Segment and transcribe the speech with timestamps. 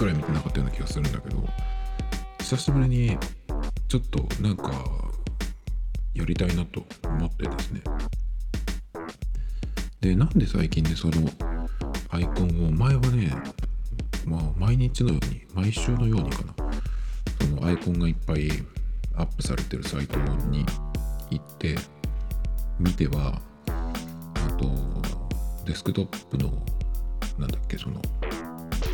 [0.00, 1.46] くらい見てなかったような気がするんだけど
[2.38, 3.18] 久しぶりに
[3.86, 4.72] ちょっとなんか
[6.14, 7.82] やりたいなと思ってですね。
[10.00, 11.28] でなんで最近ねその
[12.08, 13.30] アイコンを前はね
[14.24, 16.54] まあ毎日のように毎週のようにかな。
[17.38, 18.50] そのアイコンがいっぱい
[19.16, 20.64] アップされてるサイトに
[21.30, 21.76] 行って
[22.78, 24.66] 見てはあと
[25.66, 26.50] デスクトップの
[27.38, 28.00] なんだっけその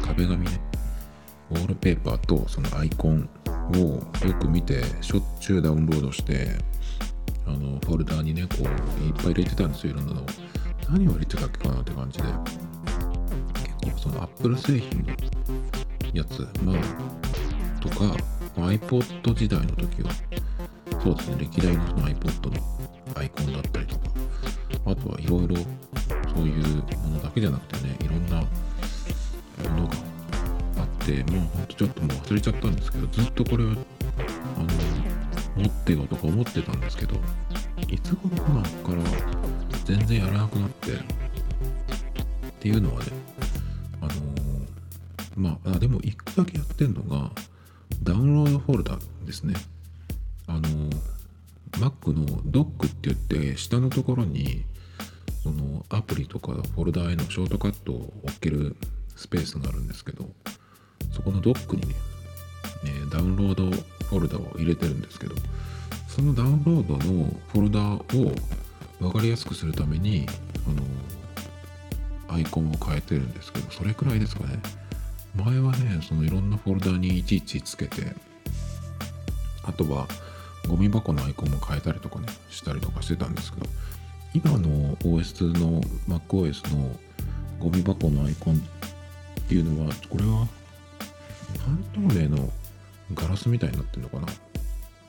[0.04, 0.75] 壁紙ね。
[1.50, 3.28] ウォールペーパーとそのアイコン
[3.74, 6.58] をよく見てしょっちゅうダウンロードして
[7.46, 8.62] あのフォルダーにねこう
[9.04, 10.22] いっぱい入れてたんですよいろんなの
[10.90, 12.24] 何を入れてたっけかなって感じで。
[13.80, 15.12] 結構そのアップル製品の
[16.12, 18.16] やつまあとか
[18.56, 20.10] iPod 時代の時は
[21.02, 24.06] そうですね歴代のその iPod のアイコンだったりとか。
[24.86, 26.66] あとはいろいろそういう
[26.98, 29.94] ものだけじゃなくてねいろんなものが
[31.06, 34.60] てもうほんとちょっともう忘れちゃったんですけどずっとこれはあ
[35.56, 37.14] の持ってよとか思ってたんですけど
[37.88, 39.02] いつ頃かなから
[39.84, 40.98] 全然やらなくなってっ
[42.58, 43.06] ていうのはね
[44.00, 44.10] あの
[45.36, 47.30] まああでも一個だけやってんのが
[48.02, 49.54] ダウンロードフォルダですね。
[50.48, 50.60] あの
[51.72, 54.64] Mac の Dock って言って下のところに
[55.42, 58.76] そのアプリとかフォルダへのショートカットを置ける
[59.14, 60.28] スペースがあるんですけど
[61.12, 61.94] そこの Dock にね
[62.84, 65.34] ねダウンロードフォルダを入れてるんですけど
[66.08, 68.32] そのダウンロードのフォルダを
[69.00, 70.26] 分かりやすくするために
[70.66, 74.60] あのアイコンを変えてるんですけどそれくらいですかね。
[75.36, 78.14] 前はねそのいろんなフォルダにいちいちつけて
[79.64, 80.08] あとは
[80.66, 83.66] ゴミ箱のアイコンも変えたりとかねしたりとかしてたんですけど
[84.34, 86.90] 今の OS の MacOS の
[87.60, 88.58] ゴミ箱のアイコンっ
[89.48, 90.48] ていうのはこれは
[91.64, 92.50] 半透明の
[93.14, 94.26] ガラスみたいになってるのかな？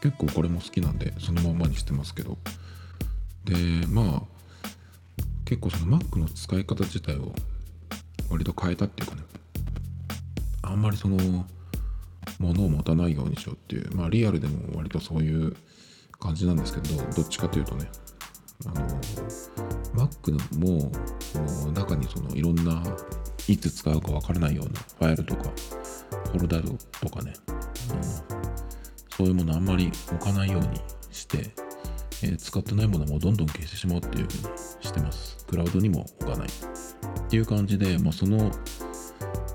[0.01, 2.37] 結構これも好きなんでそのままにしてますけど。
[3.43, 3.55] で
[3.87, 4.21] まあ
[5.45, 7.31] 結構その Mac の使い方自体を
[8.29, 9.23] 割と変えたっていうかね。
[10.63, 11.45] あんまりその
[12.39, 13.95] 物を持たないようにしようっていう。
[13.95, 15.55] まあリアルでも割とそういう
[16.19, 17.89] 感じなんですけどどっちかというとね。
[18.65, 22.83] あの Mac のもその中にそのいろんな
[23.47, 25.49] いつ使うかわからないようなファイルとか
[26.31, 28.03] フォルダとかね、うん、
[29.15, 30.67] そういうものあんまり置かないように
[31.11, 31.51] して、
[32.23, 35.45] えー使ってないものもどんどん消してしまうっていうふうにしてます。
[35.47, 38.51] クラウドにも置かないっていう感じで、まあ、その、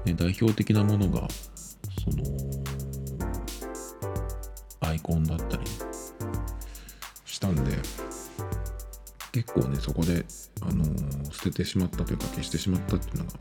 [0.06, 1.28] え代表的なものが
[2.02, 2.24] その
[4.80, 5.62] アイコンだったり
[7.24, 7.62] したんで
[9.32, 10.24] 結構ねそこで、
[10.60, 13.32] あのー捨ててしまったというか消してしまったっていうのが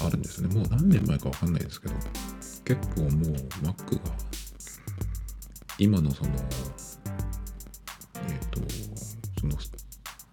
[0.00, 0.54] あるんですね。
[0.54, 1.94] もう何年前かわかんないですけど
[2.64, 3.10] 結構もう
[3.62, 4.12] Mac が
[5.78, 6.30] 今のその
[8.28, 8.60] えっ、と
[9.40, 9.56] その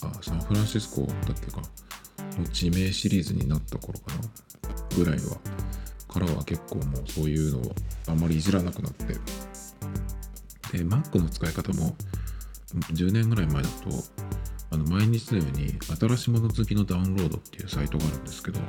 [0.02, 1.62] あサンフランシスコだっけか
[2.38, 4.22] の地名シリーズになった頃かな
[4.96, 5.38] ぐらいは
[6.08, 7.76] からは結構もうそういうのを
[8.08, 9.14] あんまりいじらなくなって
[10.78, 11.96] で Mac の使い方も
[12.94, 13.90] 10年ぐらい前だと
[14.70, 18.60] あの毎日のように新しいもの好きのダウンロードっていうサイトがあるんですけど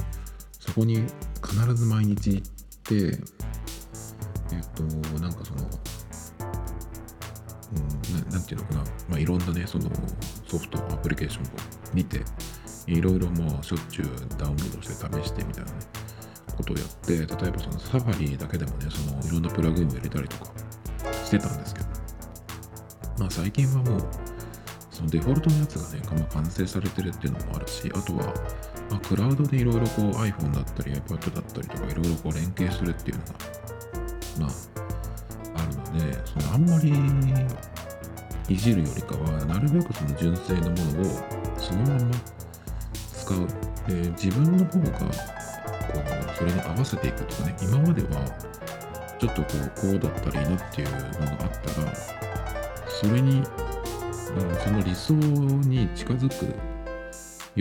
[0.68, 0.96] そこに
[1.42, 2.50] 必ず毎日行っ
[2.82, 3.18] て
[4.52, 4.82] えっ、と
[5.18, 5.62] なんかその
[7.72, 9.90] うん、ななんていうのかな、まあ、いろんなね、その
[10.46, 11.46] ソフト、アプリケーションを
[11.94, 12.22] 見て、
[12.86, 14.06] いろいろもうしょっちゅう
[14.38, 15.78] ダウンロードして試してみたいなね、
[16.56, 20.52] ことをやって、例えばそのサファリだけでもね、そのいろんなプラグインを入れたりとか
[21.24, 21.86] してたんですけど、
[23.18, 24.00] まあ最近はもう、
[24.90, 28.32] そのデフォルトのやつがね、まあ、完成されてるっていうのもあるし、あとは、
[28.90, 33.32] まあ、クラウドでいろいろこう iPhone だったり iPad だったりとかいろいろこう連携するっていうのが、
[34.40, 36.94] まあ、あるので、そのあんまり
[38.49, 42.11] いじるよりかは、なるべくその純正のものをそのまま
[43.12, 43.46] 使う。
[43.87, 48.08] で、自分の方が、こう、それに合わせていくとかね、今までは、
[49.19, 51.94] ちょっとこう、こうだったらいいなっていうのがあったら、
[52.88, 53.43] それに、
[54.64, 56.55] その理想に近づく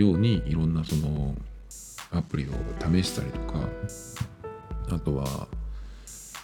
[0.00, 1.34] ように、いろんなその、
[2.10, 2.48] アプリを
[2.80, 3.68] 試したりとか、
[4.90, 5.48] あとは、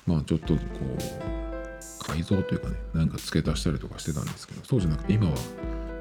[0.06, 5.32] まあちょっとこう改造というかねなんか付け足したりとかしてたんですけどそうじゃなくて今は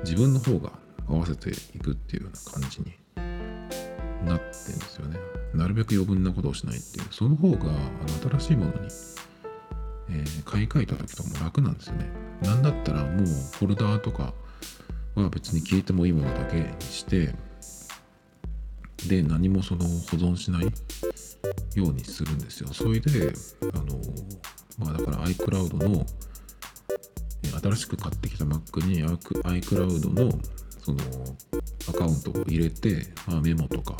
[0.03, 0.71] 自分の方が
[1.07, 2.93] 合わせていくっていうような感じに
[4.27, 5.17] なってんですよね。
[5.53, 7.05] なるべく余分なことをしないっていう。
[7.11, 8.77] その方があの新しいものに、
[10.09, 12.09] えー、買い替えた時とかも楽なんですよね。
[12.41, 14.33] なんだったらもうフォルダーとか
[15.15, 17.33] は別に消えてもいいものだけにして
[19.07, 20.65] で何もその保存しない
[21.75, 22.69] ようにするんですよ。
[22.73, 23.33] それで
[23.73, 23.99] あの
[24.79, 26.05] まあだから iCloud の
[27.61, 30.31] 新しく買ってきた Mac に iCloud の
[30.79, 30.99] その
[31.89, 33.95] アカウントを入れて、まあ、メモとか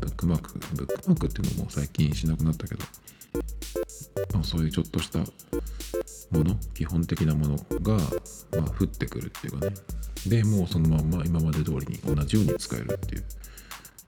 [0.00, 2.84] ブックマークブックマークっていうのも最近しなくなったけど、
[4.32, 5.18] まあ、そういうちょっとした
[6.30, 8.00] もの基本的なものが、ま
[8.66, 9.74] あ、降ってくるっていうかね。
[10.26, 13.24] でもうそのまま今まで通りに同じように使えるっていう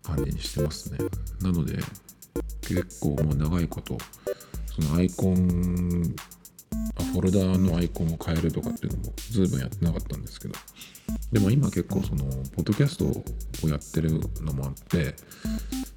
[0.02, 0.98] 感じにしてますね。
[1.40, 1.78] なので
[2.60, 3.98] 結構もう長いこと
[4.66, 5.34] そのアイコン
[7.12, 10.54] フォルダーのアイコンを変えるとかっていうのも随分やってなかったんですけど。
[11.32, 15.14] でも今結構そのポッドキャストをやってるのもあって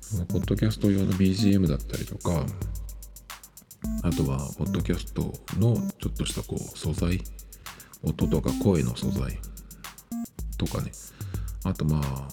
[0.02, 2.46] そのポッドキャスト用の BGM だったりとか
[4.04, 7.22] あとはポッドキャストのちょっとしたこう素材
[8.04, 9.40] 音とか声の素材
[10.58, 10.92] とかね。
[11.64, 12.28] あとまあ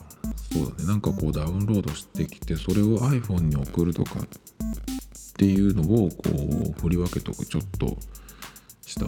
[0.52, 0.87] そうだね。
[0.87, 4.25] なんかこうダウンロードしてきてそれを iPhone に送るとかっ
[5.34, 6.14] ていうのをこ
[6.76, 7.96] う振り分けとくちょっと
[8.82, 9.06] した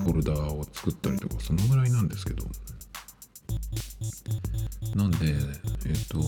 [0.00, 2.44] フォルダを作ったりとかそのぐらいなんですけど。
[4.94, 5.18] なんで
[5.86, 6.18] えっ、と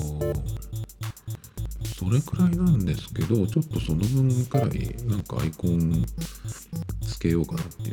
[2.01, 6.03] それくらいなんですけどちょっとその分くらいなんかアイコン
[7.03, 7.93] つけようかなってい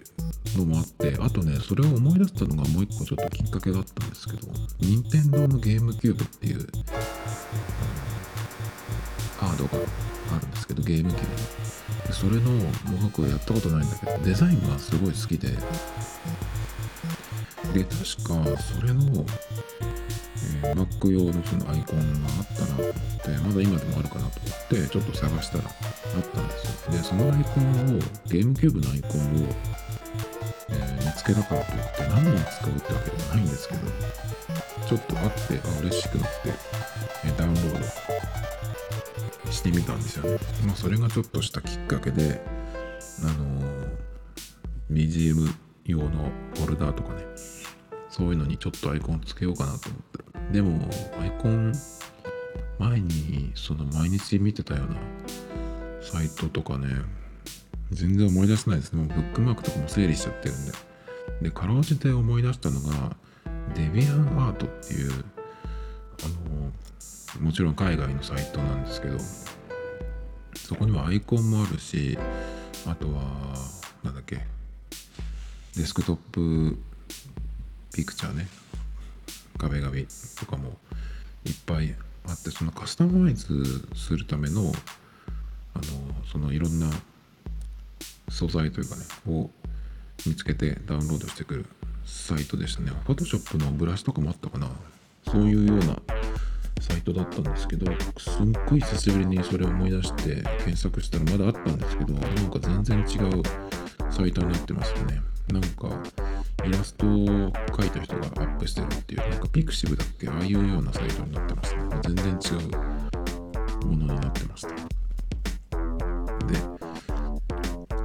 [0.56, 4.48] うのもあってあとねそれを思い出したのがもう一個ちょっときっかけがあったんですけど
[4.80, 6.66] 任天堂のゲームキューブっていう
[9.38, 9.84] カードが
[10.38, 11.16] あるんですけどゲーム機
[12.08, 12.64] でそれのもう
[13.04, 15.50] 僕やったことないんだけどデザインがすごい好きで
[17.74, 19.26] で確かそれの、
[20.62, 29.48] Mac 用のそのアイコンがあったなと思ってまだ今でもあるかなと思ってちょっと探したらあったんですよでそのアイコンをゲームキューブのアイコンを、
[30.70, 33.82] えー、見つけたからといって何に使うってわけでもないんですけど
[34.88, 36.54] ちょっとあってあ嬉しくなって、
[37.26, 37.80] え、ダウンロー
[39.44, 40.38] ドしてみたんですよね。
[40.66, 42.42] まあ、それがちょっとしたきっかけで、
[43.22, 43.98] あのー、
[44.92, 47.26] BGM 用のフォルダーとかね、
[48.10, 50.17] そういうのにちょっとアイコンつけようかなと思って。
[50.52, 50.90] でも、
[51.20, 51.74] アイコン、
[52.80, 54.96] 前に、その毎日見てたような
[56.02, 56.88] サイトとかね、
[57.92, 59.04] 全然思い出せないですね。
[59.04, 60.72] もうブックマークとかも整理しちゃってるんで。
[61.42, 63.16] で、かろうじて思い出したのが、
[63.76, 65.12] デビアンアートっていう、
[66.24, 66.72] あの
[67.40, 69.18] もちろん海外のサイトなんですけど
[70.56, 72.18] そこにはアイコンもあるし
[72.86, 73.24] あとは
[74.04, 74.40] なんだっけ
[75.76, 76.78] デスクトップ
[77.94, 78.48] ピクチャーね
[79.58, 80.08] 壁紙
[80.40, 80.78] とかも
[81.46, 81.96] いっぱい
[82.28, 84.62] あってそのカスタマイズするための
[85.74, 85.86] あの
[86.32, 86.90] そのいろんな
[88.30, 89.50] 素材というかねを
[90.26, 91.66] 見つけてダウンロードしてくる
[92.06, 92.92] サイトでしたね。
[93.06, 94.70] フォトショップのブラシとかもあったかな。
[95.30, 95.98] そういうような
[96.80, 97.86] サイトだったんですけど
[98.18, 103.44] すっごい久しぶりにそれを思い出して検索したらまだあったんですけどなんか全然違う
[104.12, 105.22] サイトになってますよね
[105.52, 105.90] なんか
[106.66, 111.82] イラストを描いた人がアップしてるっていうなんかピクシブだっけああいうようなサイトになってますね。
[112.04, 112.38] 全然違
[113.84, 114.70] うものになってました。
[114.70, 114.76] で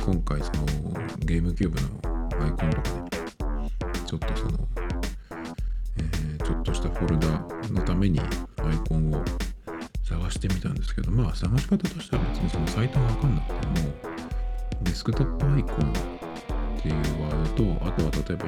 [0.04, 0.66] 今回その
[1.21, 1.88] ゲームキューブの
[2.44, 3.11] アイコンとかね
[4.06, 4.68] ちょっとその、
[5.97, 7.28] えー、ちょっとしたフォルダ
[7.73, 8.26] のためにアイ
[8.88, 9.25] コンを
[10.04, 13.75] 探してみたんですけど、まあ探し方としては別にそのサイトがわかんなくても、
[14.82, 15.92] デスクトップアイコン
[16.82, 18.46] っていうワードと、あとは例えば、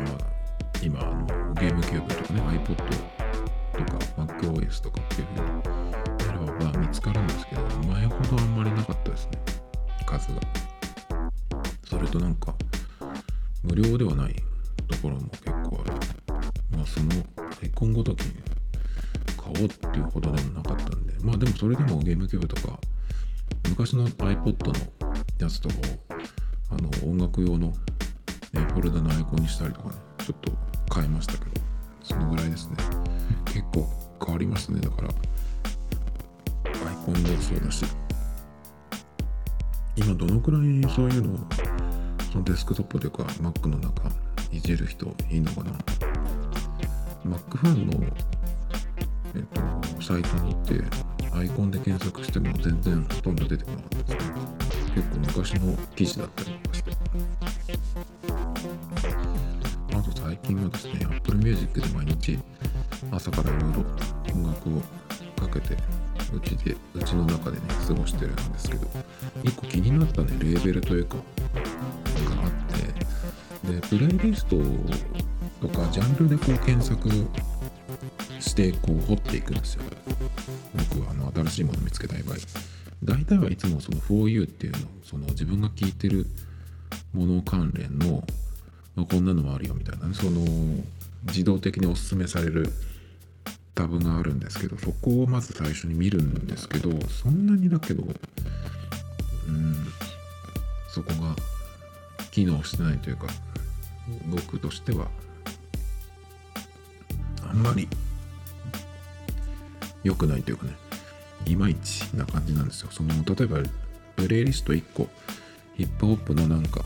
[0.82, 9.38] 今あのゲームキューブとかね、iPod とか MacOS とかっていうふうにやれば見つかるんですけど、前ほどあんまりなかったですね、
[10.04, 10.40] 数が。
[11.84, 12.52] それとなんか、
[13.62, 14.34] 無料ではない
[14.88, 15.94] ところも結構ある。
[16.76, 17.10] まあその
[17.62, 18.42] アイコンごときに
[19.36, 22.80] 買おうっていうほどでもなかったんでまあでもそれでもゲームキューブとか
[23.68, 24.74] 昔の iPod の
[25.38, 26.14] やつとかを
[26.70, 27.72] あの音楽用の、
[28.54, 30.52] ね、フォルダのアイコンにしたりとかねちょっと
[30.94, 31.50] 変えましたけど
[32.02, 32.76] そのぐらいですね
[33.46, 33.88] 結構
[34.24, 35.14] 変わりましたねだからアイ
[37.04, 37.84] コンもそうだし
[39.96, 41.38] 今どのくらいそういうのを
[42.30, 44.10] そのデスクトップというか Mac の中
[44.52, 45.72] いじる人いいのかな
[47.24, 48.06] Mac ファンの
[49.36, 50.80] えっと、サイトに行って
[51.36, 54.34] アイコンで検索しても全然ほとんど出てこなかったですね。
[54.94, 56.93] 結構昔の記事だったりとかして。
[60.44, 62.38] 近はですね Apple Music で毎日
[63.10, 63.84] 朝からいろいろ
[64.34, 64.80] 音楽を
[65.40, 65.76] かけて
[66.32, 68.86] うちでうちの中でね過ごしてるんですけど
[69.42, 74.56] 一個気になったねレーベルというかがあってでプレイリスト
[75.62, 77.08] とかジャンルでこう検索
[78.40, 79.82] してこう掘っていくんですよ。
[80.90, 82.36] 僕はあの新しいもの見つけたい場合。
[83.02, 86.26] 大体はいつもその 4U っていうのその自分が聞いてる
[87.14, 88.24] もの関連の
[88.96, 90.14] こんなのもあるよみたいなね。
[90.14, 90.40] その
[91.26, 92.72] 自動的におすすめされる
[93.74, 99.74] タブがあるんですけどそこをまず最初に見るんですけどそんなにだけどうん
[100.88, 101.34] そこが
[102.30, 103.26] 機能してないというか
[104.26, 105.08] 僕としては
[107.42, 107.88] あんまり
[110.04, 110.76] 良くないというかね
[111.46, 112.88] いまいちな感じなんですよ。
[112.90, 113.58] その例えば
[114.16, 115.08] プレイリスト1個
[115.76, 116.84] ヒップホップのなんか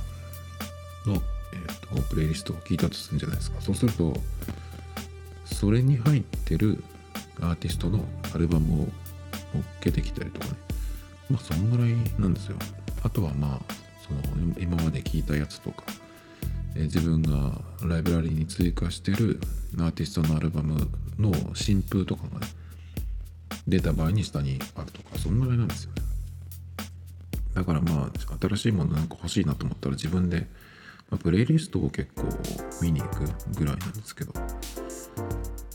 [1.06, 1.20] の、
[1.90, 3.60] えーと、プレイリストを聞いたとするんじゃないですか。
[3.60, 4.14] そうすると
[5.44, 6.82] それに入ってる
[7.40, 8.04] アーティストの
[8.34, 8.88] アルバムを乗っ
[9.80, 10.52] けてきたりとかね。
[11.30, 12.56] まあそんぐらいなんですよ。
[13.02, 13.74] あとはまあ
[14.06, 15.84] その今まで聞いたやつとか、
[16.74, 19.40] え、自分がライブラリーに追加してる
[19.78, 22.46] アーティストのアルバムの新風とかがね
[23.66, 26.02] 出た場合に下にあるとかそんぐらいなんですよね。
[27.54, 30.46] だからまあ新しいものなんか欲しいなと思ったら自分で、
[31.10, 32.24] まあ、プレイリストを結構
[32.82, 33.24] 見に行く
[33.56, 34.32] ぐらいなんですけど。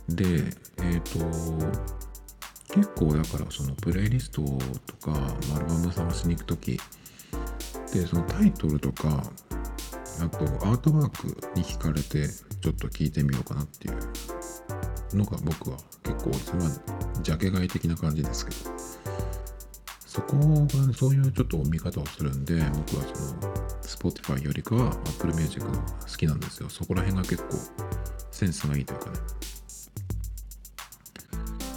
[0.10, 1.84] でえっ、ー、と
[2.74, 5.14] 結構だからそのプレイリストとか
[5.56, 6.80] アルバム探しに行く時
[7.94, 9.24] でそのタイトルとか
[10.20, 18.74] あとアートワークに惹かれてちょっと聞いてみようかなっていうのが僕は結構一番ジャケ買い的な感じですけど。
[20.14, 26.70] そこが、そういうちょっと見方をするんで僕はその Spotify よりかは Apple Music の好きなんですよ。
[26.70, 27.58] そこら辺が結構
[28.32, 29.18] センスがいいというかね。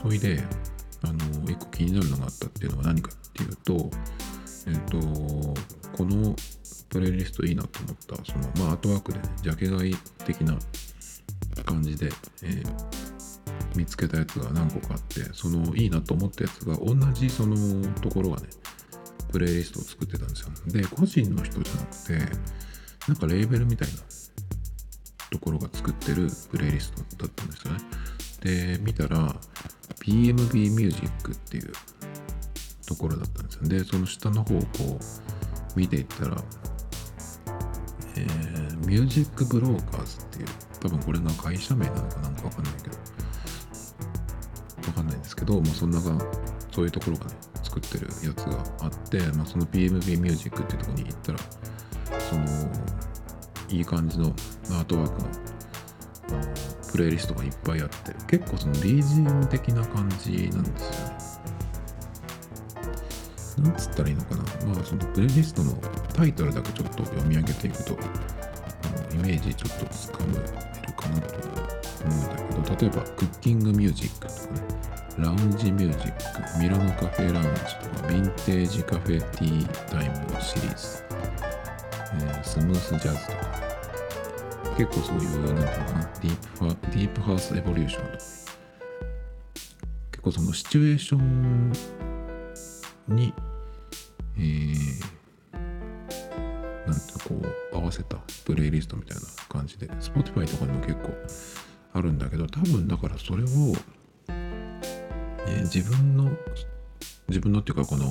[0.03, 0.45] それで
[1.03, 3.91] あの一個気になるのがあったっていうのは何かっていうと
[4.67, 4.99] えっ、と
[5.97, 6.35] この
[6.89, 10.57] プレイリストいいなと思ったそのまあアートワークで、ね、ジャケ買い的な
[11.65, 12.11] 感じで、
[12.43, 18.49] えー、見つけたやつが何個かあってそのいいなと思ったやつが同じそのところがね
[19.31, 20.49] プレイリストを作ってたんですよ。
[20.67, 22.19] で個人の人じゃなくて
[23.09, 23.95] なんかレーベルみたいな
[25.31, 27.81] ところが作ってるプレイリストだったんですよね。
[28.43, 29.35] で見たら
[30.01, 31.73] PMB ミュージックっていう
[32.87, 33.69] ところだったんですよ。
[33.69, 34.67] でその下の方をこ
[35.01, 36.43] う見ていったら
[38.19, 40.47] えー、ミュージックブローカーズっていう
[40.81, 42.97] 多分これが会社名なのかなんかわかんないけど
[44.89, 46.19] わかんないんですけど、まあ、そんなが
[46.73, 47.33] そういうところがね
[47.77, 51.39] 作ってるやつがあって、まあ、その PMB ミュージックっていうとこに行ったら
[52.21, 52.45] その
[53.69, 55.29] いい感じのアートワークの
[56.91, 61.09] プレイリストがいっぱいあって結構その BGM 的な感じなんですよ。
[63.63, 64.43] ねなんつったらいいのかな。
[64.67, 65.73] まあそのプレイリストの
[66.15, 70.43] タイトルだけちょっと読み上げていくとあのイメージちょっとつかめる
[70.95, 71.55] かなと思
[72.05, 72.19] う
[72.69, 74.76] んだけど例えばクッキングミュージックとかね。
[75.19, 76.13] ラウンジミュージッ
[76.53, 81.05] クミラノカフェラウンジとかヴィンテージカフェティータイムシリーズ、
[82.15, 83.67] えー、スムースジャズとか
[84.77, 88.19] 結構そういうなんていうのかなディープファディープハウスエボリューションとか
[90.13, 91.73] 結構そのシチュエーション
[93.09, 93.33] に
[94.39, 95.01] えー、
[96.87, 97.41] なんてこ
[97.73, 101.09] う合わせたプレイリストみたいな感じで Spotify とかにも結構
[101.95, 103.47] あるんだけど多分だからそれを、
[105.47, 106.31] え、自分の
[107.29, 108.09] 自分のっていうかこの、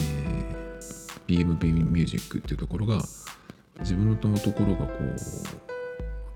[0.00, 3.02] えー、BMB ミュージックっていうところが
[3.80, 4.92] 自分のところがこ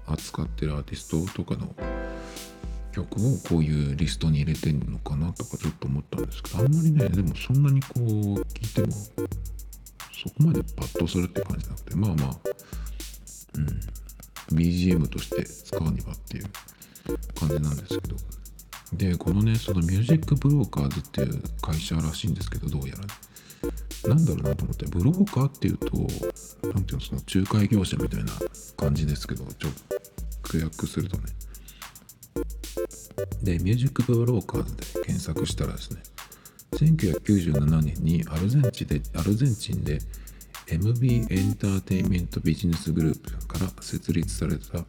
[0.09, 1.69] う扱ってるアーティストとかの
[2.93, 12.37] 曲をこういうリストに入れてんのかなとかちょっと思ったんですけどあんまりねでもそんなにこう聞いてもそこまでパッとするって感じじゃなくてまあまあ
[13.55, 16.45] うん BGM として使うにはっていう
[17.39, 18.40] 感じなんですけど。
[18.93, 23.01] でこのねそのミュージックブローカーズっていう会社らしいんですけどどうやら。
[23.01, 23.07] ね
[24.09, 25.87] なんだろうなと思ってブローカーっていうと
[26.73, 28.33] 何ていうのその仲介業者みたいな
[28.77, 29.69] 感じですけどちょ
[30.53, 31.25] 直訳するとね。
[33.43, 36.03] で、ミュージックブローカーズで検索したらですね、
[36.73, 39.99] 1997年にアルゼンチンでアルゼンチンで
[40.67, 44.85] MB エンターテインメントビジネスグループから設立された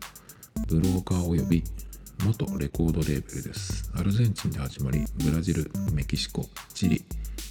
[0.68, 1.64] ブローカー及び
[2.26, 3.92] 元レコードレーベルです。
[3.96, 7.04] アルゼンチンで始まり、ブラジル、メキシコ、チリ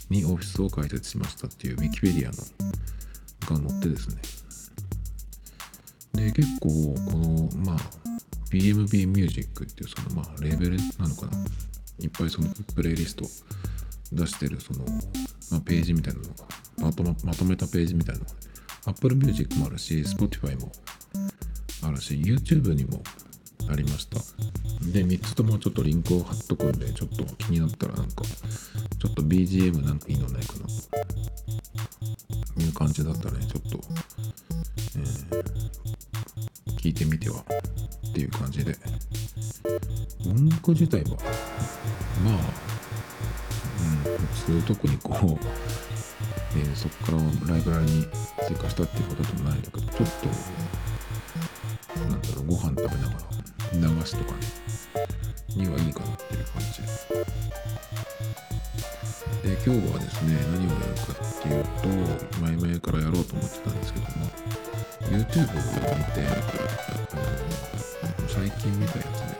[0.08, 4.22] にオフィスを開設しましたっていうウィキペディアのが載ってですね。
[6.26, 7.76] で、結構この、まあ、
[8.50, 11.32] BMB ミュージックっていうそのまあレーベルなのかな
[12.00, 13.24] いっぱいそのプレイリスト
[14.12, 14.84] 出してるその、
[15.50, 16.34] まあ、ページみたいなのが
[16.78, 18.32] まとままとめたページみたいなのが
[18.86, 20.72] Apple Music もあるし Spotify も
[21.82, 23.02] あるし YouTube にも
[23.70, 24.18] ありました。
[24.92, 28.22] で3つともちょっとリンクを貼っとくんでちょっと気になったらなんか
[28.98, 30.66] ちょっと BGM なんかいいのないかな
[32.64, 33.78] いう感じだったらねちょっと、
[34.96, 37.44] えー、聞いてみては
[38.08, 38.74] っていう感じで。
[40.26, 41.16] 音楽自体は
[42.24, 42.34] まあ、
[44.04, 45.46] うん、普通特にこう、
[46.56, 47.18] えー、そこから
[47.54, 48.06] ライブラリに
[48.46, 50.08] 追加したっていうことでもないんだけどちょっ
[51.96, 53.18] となんだろうご飯食べながら
[53.74, 54.38] 流すとかね。
[55.56, 56.80] にはいいかなっていう感じ。
[59.42, 64.10] で今日はですね何をやるかっていうと前々からやろうと思ってたんですけども
[65.10, 65.54] YouTube を
[65.96, 66.28] 見て
[68.28, 69.38] 最近見たやつで、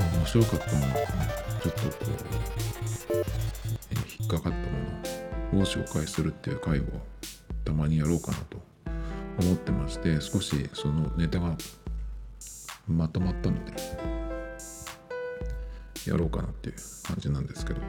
[0.00, 1.28] ま、面白かったものとかね
[1.62, 2.14] ちょっとこう、
[3.92, 4.58] え引っかかった
[5.52, 6.82] ものを紹介するっていう回を
[7.64, 8.58] たまにやろうかなと
[9.40, 11.56] 思ってまして少しそのネタが
[12.86, 13.72] まとまったので
[16.06, 17.80] やろうかなっていう感じなんですけど、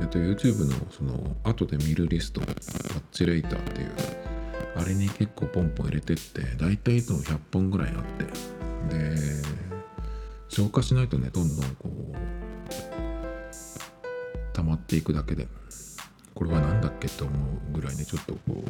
[0.00, 2.56] えっと、YouTube のその後で見るリスト、バッ
[3.12, 3.92] チレーターっていう、
[4.76, 8.04] あれに結構ポンポン入れてって、大体いつも100本ぐらいあっ
[8.88, 9.16] て、で、
[10.48, 12.16] 消化しないとね、どんどんこう、
[14.54, 15.46] 溜まっていくだけで、
[16.34, 18.62] これは何だっけって思うぐらいね、ちょっとこう、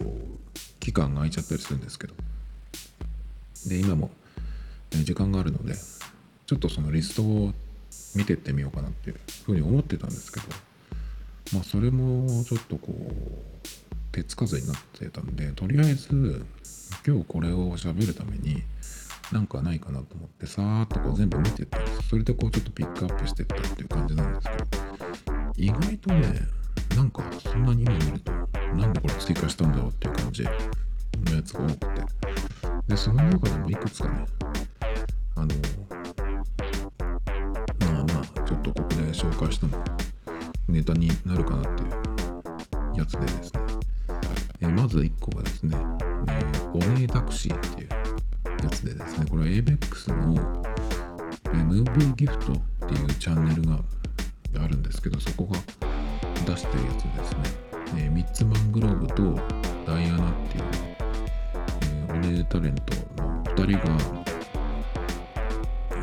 [0.80, 2.14] 期間が空いちゃったりするんですけど、
[3.68, 4.10] で、今も、
[4.98, 5.74] 時間があるので、
[6.46, 7.52] ちょっとそのリストを
[8.14, 10.46] 見てってみようかなっていうふうに思ってたんですけど
[11.54, 13.62] まあそれもちょっとこう
[14.12, 16.44] 手つかずになってたんでとりあえず
[17.06, 18.62] 今日これを喋るために
[19.32, 22.08] なんかないかなと思ってさーっとこう全部見てったんです。
[22.10, 24.64] それでこうちょっとピックアップしてったっていう感じなんですけど
[25.56, 26.40] 意外とね
[26.94, 28.32] なんかそんなに今見ると
[28.76, 30.50] なんでこれ追加したんだろうっていう感じの
[31.34, 31.86] やつが多くて
[32.88, 34.26] でその中でもいくつかね
[35.34, 35.46] あの
[37.80, 39.82] まあまあちょっとここで紹介しても
[40.68, 43.60] ネタになるかなっていうやつでですね、
[44.60, 45.76] えまず1個がですね、
[46.28, 47.88] えー、オネータクシーっていう
[48.62, 50.62] やつでですね、これは ABEX の、
[51.52, 53.78] え、ムービーギフトっていうチャンネルが
[54.62, 55.58] あるんですけど、そこが
[56.46, 57.40] 出してるやつですね、
[57.96, 59.22] えー、ミッツマングローブと
[59.86, 60.64] ダイアナっていう、
[62.08, 64.31] えー、オネータレントの2人が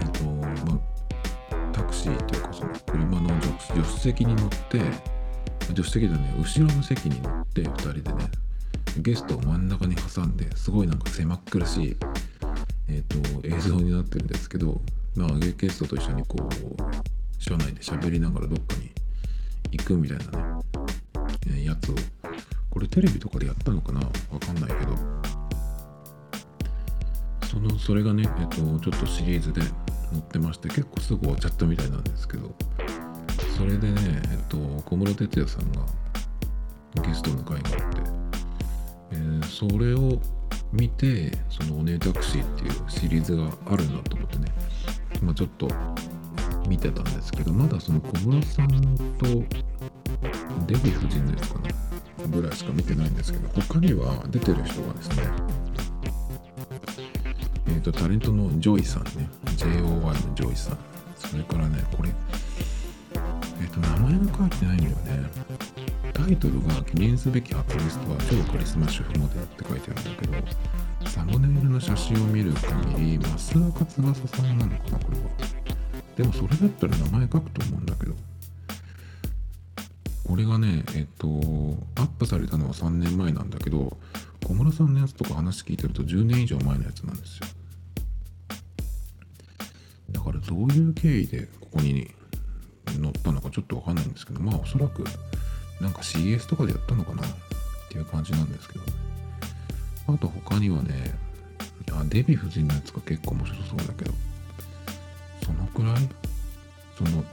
[0.05, 4.79] っとまあ、タクシーというかその車の助手席に乗って
[5.67, 8.29] 助手席でね後ろの席に乗って2人でね
[8.97, 11.97] ゲストを真ん中に挟んですごいなんか狭っ苦しい、
[12.89, 14.81] えーと、映像になってるんですけど、
[15.15, 18.91] まあ、ゲストと一緒にこう車内で喋りながらどっかに
[19.71, 20.63] 行くみたいなね、
[21.47, 21.95] えー、やつを
[22.69, 25.29] これテレビとかでやったのかなわかんないけど。
[27.49, 29.61] そのそれがね、えっ、ー、とちょっとシリーズで
[30.11, 32.53] 載ってまして結構すぐ終わっちゃったみたいなんですけど
[33.57, 35.81] それでね、えっと、小室哲哉さんが
[37.01, 38.01] ゲストの会があって、
[39.11, 40.19] えー、それを
[40.71, 44.45] 見て、そのおねタクシーっていうシリーズがあるんだと思ってね、
[45.21, 45.67] まあ、ちょっと
[46.67, 48.67] 見てたんですけど、まだその小室さん
[49.17, 49.25] と
[50.67, 51.69] デヴィ夫人ですかね、
[52.29, 55.23] ぐらいしか見てないんですけど、他には出てる人がですね、
[57.69, 60.77] えっ、ー、と、タレントのジョイさんね、JOY のジョイさん、
[61.15, 65.29] それからね、これ、えっ、ー、と、名前が書いてないんだよね。
[66.13, 70.27] タイトルが記念すべきアーティストは超カリスマ主婦モデルって書いてあるんだけ
[71.05, 75.23] ど、サムネイルの写真を見る限り、益若つばささんなのかな、これは。
[76.17, 78.15] でもそれだったら名前書くと思うんだけど。
[80.27, 81.27] これがね、えっ、と、
[81.95, 83.97] アップされたのは3年前なんだけど、
[84.45, 87.47] 小室さんのやつとか話聞いてると10年以上前のやつなんですよ。
[90.11, 92.11] だからどういう経緯でここに
[92.97, 95.03] 乗ったのかちょっとわかんないんですけど、まあおそらく
[95.79, 97.29] なんか CS とかでやったのかなっ
[97.89, 98.85] ていう感じなんですけど、
[100.07, 101.15] あと他にはね、
[102.09, 104.13] デヴィ夫人のやつが結構面白そうだけど、
[105.45, 106.09] そのくらい？
[106.97, 107.23] その、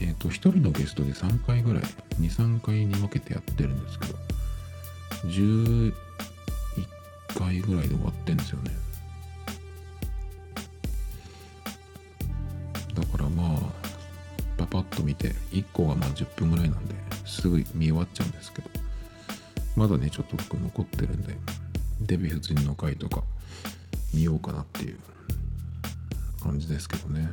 [0.00, 1.82] えっ、ー、と、1人のゲストで3回ぐらい、
[2.20, 4.18] 2、3回に分けてやってるんですけど、
[5.26, 5.92] 11
[7.38, 8.70] 回ぐらいで終わってんですよね。
[12.94, 13.58] だからまあ、
[14.58, 18.70] パパッと見て1個がまあ10分ぐらいなんですぐ見終わっちゃうんですけど
[19.76, 21.36] まだねちょっと僕残ってるんで
[22.02, 23.22] デヴィ夫人の回とか
[24.12, 24.98] 見ようかなっていう
[26.42, 27.28] 感じですけどね。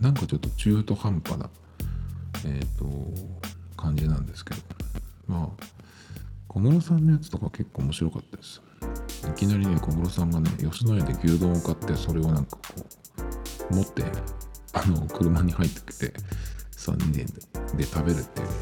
[0.00, 1.50] なんかちょっと中途半端な
[2.46, 2.86] えっ、と
[3.76, 4.60] 感じなんですけど。
[5.26, 5.64] まあ
[6.48, 8.62] 小室さんのやつとか結構面白かったです。
[9.28, 12.86] いきなりね小室さんがね吉野家で牛丼を買ってそれをなんかこ
[13.70, 14.04] う持って
[14.74, 16.12] あの車に入ってきて
[16.76, 17.24] 3人で
[17.76, 18.54] で食べるっていうね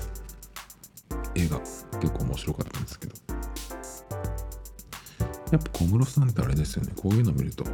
[1.35, 3.43] 絵が結構面白かったんですけど。
[5.53, 6.93] やっぱ小室さんってあれですよね。
[6.97, 7.65] こういうの見ると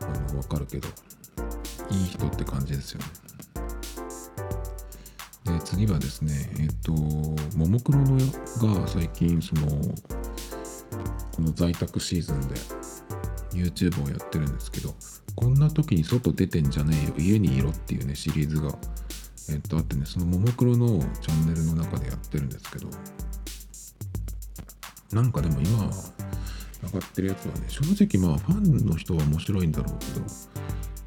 [0.00, 0.88] あの分かるけど
[1.88, 3.06] いい人って感じですよね。
[5.44, 9.68] で次はですねえっとももクロのが最近その
[11.30, 12.56] この在宅シーズンで
[13.52, 14.92] YouTube をやってるんですけど
[15.36, 17.14] こんな時に外出てんじゃねえよ。
[17.18, 18.76] 家にいろっていうねシリーズが
[19.50, 22.88] えっとあってねそのももクロのチャンネルの中でやってるんですけど。
[25.12, 25.88] なんかでも今
[26.82, 30.26] 上がってるやつはね正直まあファンの人は面白いんだろうけど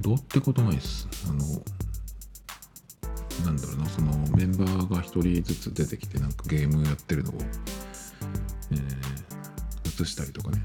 [0.01, 1.07] どうってことないです。
[1.27, 1.43] あの
[3.45, 7.35] なんだろうなそのメンバーが1人ずつ出てきてなんかゲームやってるのを、
[8.71, 10.63] えー、映したりとかね。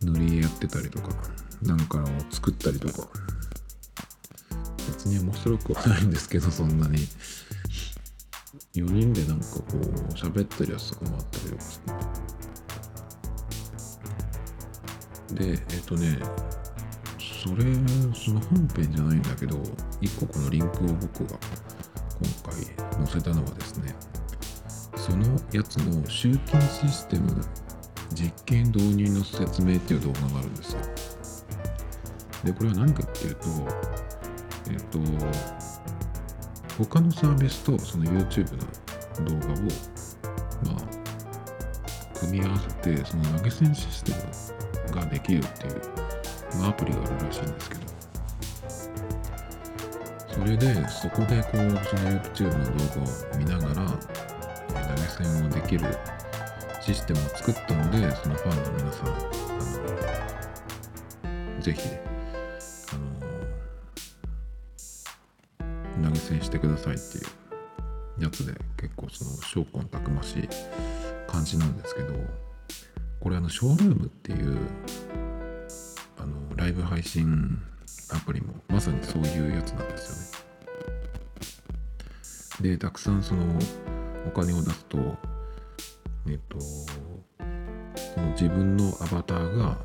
[0.00, 1.10] 塗り絵やってたりとか。
[1.62, 3.08] なんかを作ったりとか。
[4.88, 7.06] 別に面白くはないんですけどそんなに。
[8.74, 9.80] 4人でなんかこう
[10.12, 11.92] 喋ってるやつとかもあったりとかして
[15.34, 16.18] でえっ、とね
[17.18, 17.64] それ
[18.14, 19.56] その本編じゃないんだけど
[20.00, 21.38] 1個このリンクを僕が
[22.44, 22.54] 今回
[23.04, 23.94] 載せたのはですね
[24.96, 27.42] そのやつの集金システム
[28.14, 30.80] 実験導入の説明っていう動画があるんですよ。
[32.44, 33.48] でこれは何かっていうと
[34.70, 34.98] えっ、と
[36.78, 38.56] 他のサービスとその YouTube
[39.22, 39.56] の動画を
[40.64, 44.12] まあ組み合わせてその投げ銭システ
[44.90, 45.80] ムができるっていう
[46.58, 47.88] まあアプリがあるらしいんですけど。
[50.38, 51.72] それでそこでこうその
[52.22, 53.90] YouTube の動画を見ながら
[54.86, 55.84] 投げ銭をできる
[56.80, 59.10] システムを作ったのでそのファンの皆さんあ
[61.56, 62.07] のぜひ
[66.02, 67.20] 投げ銭してくださいってい
[68.20, 70.48] うやつで結構その証拠のたくましい
[71.26, 72.14] 感じなんですけど
[73.20, 74.58] これあのショールームっていう
[76.18, 77.60] あのライブ配信
[78.10, 80.40] アプリもまさにそういうやつなんですよ
[82.62, 82.68] ね。
[82.72, 83.44] でたくさんその
[84.26, 84.98] お金を出すと
[86.28, 89.78] えっとその自分のアバターが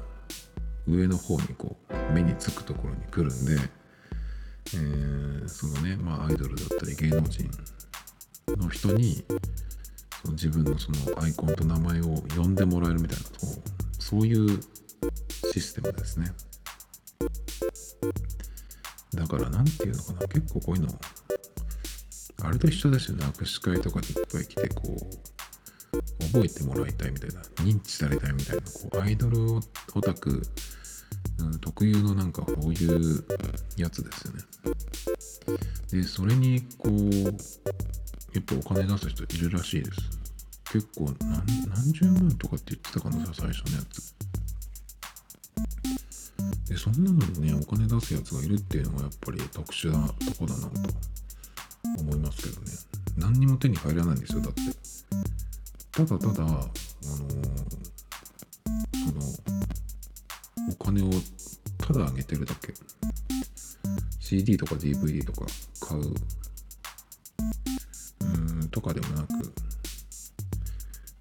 [0.88, 3.58] 上の方にこう目につくところに来るんで、
[4.74, 7.50] えー、そのねまあアイドルだったり芸能人
[8.58, 9.24] の人に
[10.22, 13.24] その自分のそのアイコンと名前を呼んでもらえるみたいな
[14.00, 14.60] そういう
[15.54, 16.32] システムですね。
[19.16, 20.90] だから何て言うのかな結構こういうの
[22.42, 23.26] あれと一緒ですよね。
[23.26, 29.56] 握手会とかにいっぱい来てこう覚えてもらいたいみたいな認知されたいみたいなこうアイドル
[29.96, 30.42] オタク、
[31.40, 33.26] うん、特有のなんかこういう
[33.78, 34.44] やつですよね。
[35.92, 37.14] でそれにこう
[38.34, 39.98] やっぱお金出す人いるらしいです。
[40.72, 44.16] 結構何何十万とかって言ってたかな最初のやつ。
[46.68, 50.70] でそんなのにねお金出すやつがいるっていうのがやっぱり特殊なとこだなと
[52.00, 52.72] 思いますけどね。
[53.18, 54.62] 何にも手に入らないんですよだって。
[55.92, 56.68] ただただあのー、
[60.84, 61.10] 金を
[61.78, 62.74] ただあげてるだけ。
[64.20, 65.46] CD とか DVD とか
[65.80, 66.14] 買う。
[68.22, 69.54] うんとかでもなく。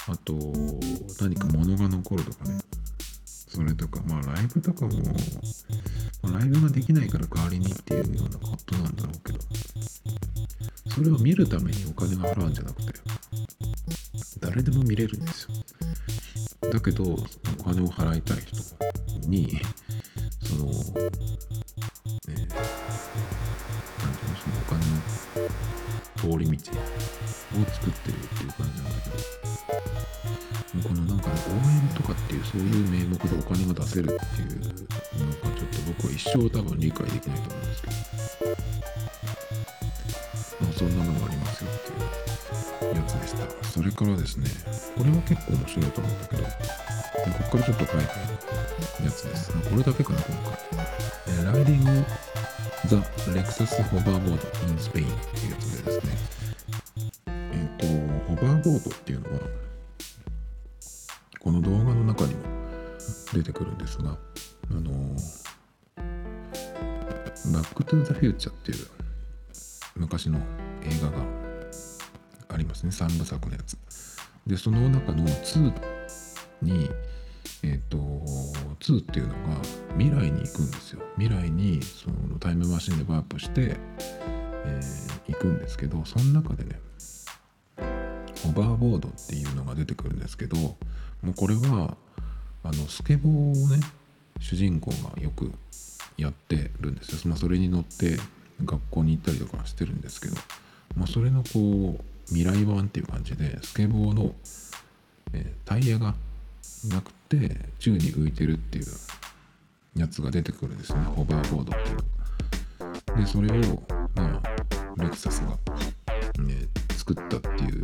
[0.09, 0.35] あと
[1.21, 2.59] 何か物が残るとかね。
[3.27, 4.93] それとか、まあライブとかも、
[6.23, 9.39] ま、ライブができないから代わりにっていうようなことなんだろうけど、
[10.89, 12.93] それを見るためにお金が払うんじゃなくて、
[14.41, 15.49] 誰でも見れるんです
[16.63, 16.71] よ。
[16.73, 18.82] だけど、お金を払いたい人
[19.29, 19.61] に、
[20.43, 22.57] その、えー、なんていう
[24.29, 24.97] の、そのお金の
[26.17, 29.15] 通り道を作ってるっていう感じなんだけど、
[30.83, 37.95] このなんか、ね、応援とかっていうそういう名目でお金が出せるっていうのがちょっと僕は一生多分理解できないと思うんですけど、
[40.61, 41.91] まあ、そんなのがありますよって
[42.87, 43.65] いうやつでした。
[43.69, 44.49] それからですね、
[44.97, 48.22] これは結構面白いと思うんだけど、こっからちょっと書いて。
[49.73, 50.59] これだけかな、今回。
[51.41, 52.05] えライディング・
[52.87, 52.97] ザ・
[53.33, 56.13] レクサス・ホバーボード・イン・スペインっていうやつでですね、
[57.27, 59.41] えっ、ー、と、ホバーボードっていうのは、
[61.41, 62.43] この動画の中にも
[63.33, 64.11] 出てくるんですが
[64.71, 64.93] あの
[67.53, 68.87] バック・トゥ・ザ・フューチャーっていう
[69.97, 70.39] 昔の
[70.83, 71.25] 映画が
[72.49, 73.77] ありますね3部作のやつ
[74.47, 75.73] でその中の2
[76.61, 76.91] に
[77.63, 77.97] えっ、ー、と
[78.81, 79.39] 2っていうのが
[79.99, 81.03] 未来に行くんですよ。
[81.17, 83.77] 未来にそのタイムマシンでワープして、
[84.65, 86.81] えー、行くんですけどその中でね
[88.45, 90.77] ホバーボードっていうのが出てくるんですけども
[91.29, 91.97] うこれは
[92.65, 93.81] あのスケボーをね
[94.41, 95.53] 主人公がよく
[96.17, 98.19] やってるんですよ、まあ、それに乗って
[98.65, 100.37] 学校に行ったりとかしてるんですけど、
[100.97, 104.35] まあ、それのこう未来版っていう感じでスケボーの、
[105.33, 106.15] えー、タイヤが
[106.89, 108.87] なくて宙に浮いてるっていう
[109.97, 111.01] やつが出てくるんですね。
[111.03, 113.19] ホバーボードっていう。
[113.19, 113.83] でそれを
[114.15, 115.51] まあレクサスが、
[116.43, 117.83] ね、作ったっていう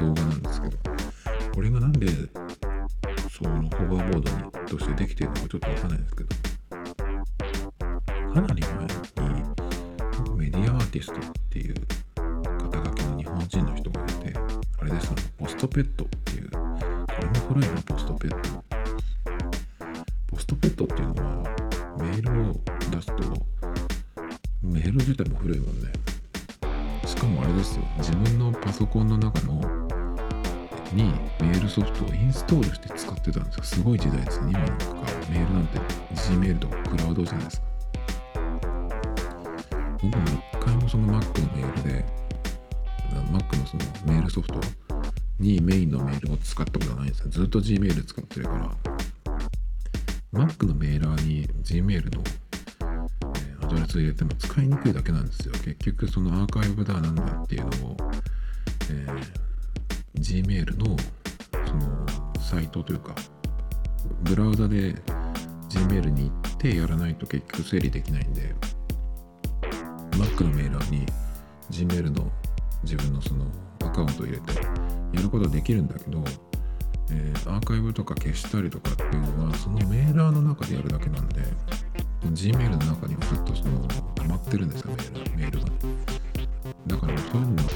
[0.00, 0.78] 動画なんですけど。
[1.54, 2.08] これがなんで
[3.30, 6.34] そのホバーボードにとしてできてるのかちょっとわかんないですけど。
[8.34, 9.44] かなり前に
[10.36, 11.74] メディアアーティストっていう
[12.58, 14.38] 肩書きの日本人の人がいて
[14.80, 16.43] あれですねポストペットっていう
[17.46, 18.64] 古いのポストペット。
[20.28, 21.42] ポストペットっていうのは
[21.98, 22.54] メールを
[22.90, 23.14] 出すと
[24.62, 25.92] メール自体も古いもんね。
[27.06, 27.84] しかもあれですよ。
[27.98, 29.60] 自分のパソコンの中の
[30.92, 33.64] にメールソフトをインストールして使ってたんですよ。
[33.64, 34.52] すごい時代ですね。
[34.52, 34.84] 今なんか
[35.28, 35.78] メールなんて
[36.14, 37.66] Gmail とかクラウドじゃないですか。
[40.02, 42.04] 僕も一回もその Mac のメールで
[43.30, 44.60] Mac のそのメールソフト
[45.38, 47.30] にメインのメールを使ったことはないんですよ。
[47.30, 48.70] ずっと Gmail 使ってるから。
[50.32, 52.22] Mac のメーラーに Gmail の
[53.62, 55.52] アドレスを入れても使いにくいだけなんですよ。
[55.52, 57.96] 結局そのアーカイブだなんだっていうのを、
[58.90, 60.96] えー、Gmail の
[61.66, 62.06] その
[62.40, 63.14] サイトというか
[64.22, 64.94] ブラウザで
[65.68, 68.54] Gmail に行ってやらないと結局整理できないんで
[70.12, 71.06] Mac のメーラーに
[71.70, 72.30] Gmail の
[72.82, 73.46] 自分のその
[73.86, 74.52] アカウント入れて
[75.12, 76.22] やることできるんだけど、
[77.10, 81.40] えー、アーカイブとか消したりとかっていうのはそのメーラーの中でやるだけなんで
[82.32, 85.66] Gmail の中にはずっとその溜まってるんですよメールメールが。
[86.86, 87.72] だからそういうのって、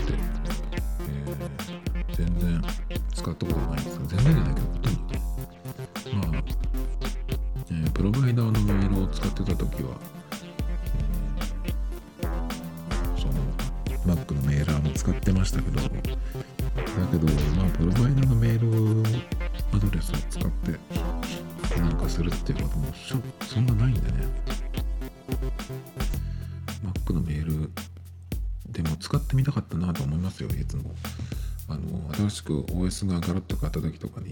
[1.09, 2.62] えー、全然
[3.14, 4.07] 使ったことないんですよ。
[4.07, 5.14] 全然じゃないけどほとんど。
[6.31, 6.42] まあ、
[7.71, 9.97] えー、プロバイダーのメールを使ってた時は
[14.07, 14.38] Mac のメーラーも
[15.09, 15.81] 使ってましたけど。
[15.81, 19.09] だけどまあプロバイダーのメール
[19.73, 22.92] アドレスを使ってなんかするっていうことも
[23.47, 24.29] そんなないんでね。
[26.85, 27.71] Mac のメール
[28.71, 30.94] でも使ってみたかったなと思いますよいつも。
[31.71, 34.29] あの新しく OS がガラッと変わった時とかに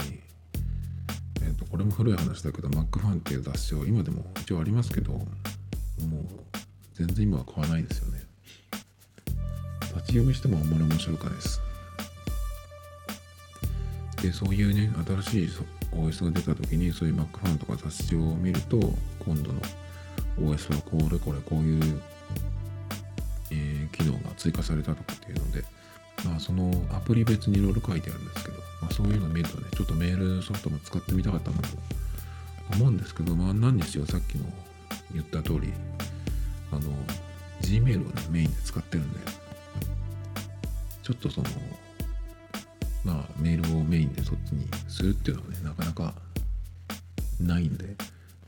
[1.42, 5.26] えっ、ー、とこれも古い話だけど Mac ファンっていう雑誌を今でも一応ありますけどもう
[6.94, 8.25] 全然今は買わないですよね。
[9.96, 11.60] 立ち読みしてもあんまり面白くないです。
[14.22, 14.90] で、そういうね、
[15.22, 15.48] 新しい
[15.92, 18.78] OS が出た時に、そういう Mac ファンとか雑誌を見ると、
[19.24, 19.60] 今度の
[20.38, 22.00] OS はこれこれこういう、
[23.50, 25.64] えー、機能が追加されたとかっていうので、
[26.24, 31.68] まあ、そのアプリ別にいろいろ書いてあるんですけど、まあ、そういうの見るとね、ちょっとメールソフトも使ってみたかったなと
[32.74, 34.44] 思うんですけど、まあ、何にしろさっきの
[35.12, 35.72] 言った通り、
[36.72, 36.80] あの、
[37.62, 39.18] Gmail をね、メインで使ってるんで、
[41.06, 41.46] ちょっとその、
[43.04, 46.14] まあ、メールをメインでそっちにするっていうのはね、なかなか
[47.38, 47.94] ないんで、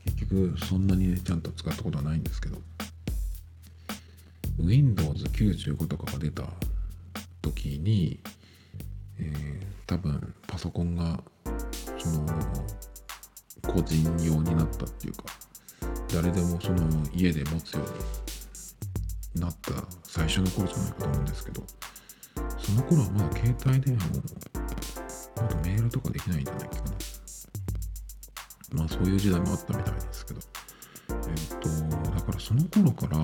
[0.03, 2.57] 結局そんなにね、ちゃんと使ったことはないんですけど、
[4.61, 6.43] Windows 95とかが出た
[7.41, 8.19] 時に、
[9.19, 11.23] えー、多分パソコンが、
[11.97, 12.25] その、
[13.73, 15.23] 個人用になったっていうか、
[16.13, 19.71] 誰でもその家で持つようになった
[20.03, 21.63] 最初の頃じゃないかと思うんですけど、
[22.69, 24.21] その頃はまだ携帯電話も、
[25.37, 26.81] まだメールとかできないんじゃないかな。
[28.73, 30.39] まあそういう時代もあったみたいですけど。
[31.09, 31.69] えっ、と、
[32.11, 33.17] だからその頃から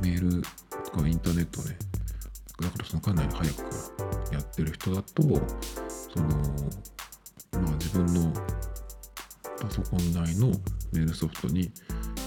[0.00, 0.42] メール
[0.84, 1.76] とかインターネットね、
[2.60, 3.62] だからそのかなり早くか
[4.30, 6.28] らやってる人だと、その、
[7.60, 8.32] まあ自分の
[9.60, 10.46] パソコン内の
[10.92, 11.72] メールソフトに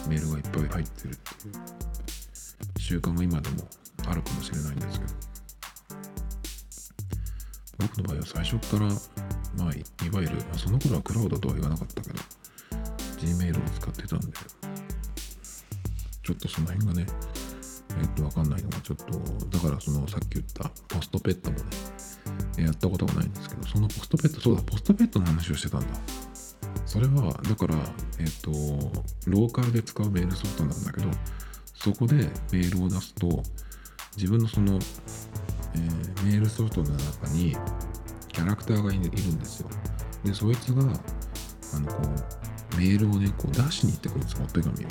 [0.10, 3.68] メールがいっぱい入ってるっていう習慣が今でも
[4.08, 5.35] あるかもしれないんですけど。
[7.78, 8.88] 僕の場合は最初から、
[9.58, 12.16] まあ、いわゆる、まあ、その頃はクラウドとは言わなかったけど、
[13.20, 14.28] Gmail を使ってたんで、
[16.24, 17.06] ちょっとその辺がね、
[18.02, 19.06] えっと、わかんないのがちょっと、
[19.58, 21.58] だからそのさっき言ったポストペットも
[22.58, 25.88] ね、やったことがないんですけど、そのポストペット、そうだ、ポストペットの話をしてたんだ。
[26.86, 27.76] それはだから
[28.20, 28.52] えっ、と
[29.28, 31.10] ローカルで使うメールソフトなんだけど
[31.74, 33.44] そこでメールを出すと
[34.16, 34.80] 自分のその、
[35.76, 37.56] えー、メールソフトの中に
[38.30, 39.70] キャラクターがいるんですよ。
[40.24, 41.98] でそいつがあのこ
[42.74, 44.88] うメールをねこう出しに行ってくるんですよお手紙を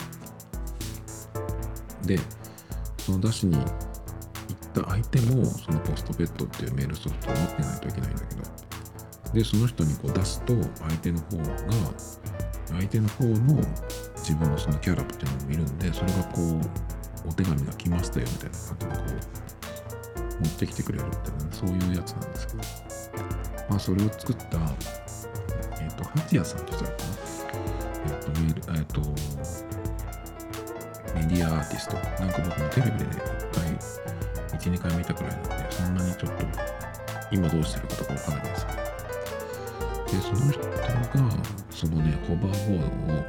[2.07, 2.19] で
[2.99, 3.67] その出しに行っ
[4.73, 8.65] た相手もそのポストペットっていうメールソフトを持ってないといけないんだけど。
[9.35, 11.45] でその人にこう出すと相手の方が
[12.69, 13.61] 相手の方の
[14.17, 16.41] 自分のそのキャラっていうのを見るんでそれがこ
[17.27, 19.54] うお手紙が来ましたよみたいな感じでこう
[20.41, 22.63] 持ってきてくれるみたいなそういうやつなんですけど。
[23.69, 24.59] まあそれを作った
[25.81, 27.17] えっ、ー、と八谷さんって人だったかな。
[28.05, 29.01] えっ、ー、とメールえっ、ー、と
[31.15, 31.97] メディアアーティスト。
[32.23, 33.65] なんか僕もテレビでね回
[34.59, 36.45] 12回見たくらいなんでそんなにちょっと
[37.31, 38.79] 今どうしてるかとかわかんないですけど
[40.07, 40.75] でその人が
[41.71, 43.25] そのねホバーボードを、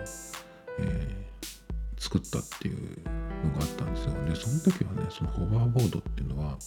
[0.80, 2.98] えー、作ったっていう
[3.46, 4.14] のがあったんですよ。
[4.26, 6.58] でその時はねそのホバーボードっていうのは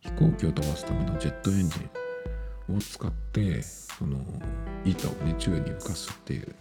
[0.00, 1.76] 飛行機を飛ばすためのジェットエンジ
[2.68, 4.18] ンを使ってその
[4.84, 6.54] 板をね宙に浮かすっていう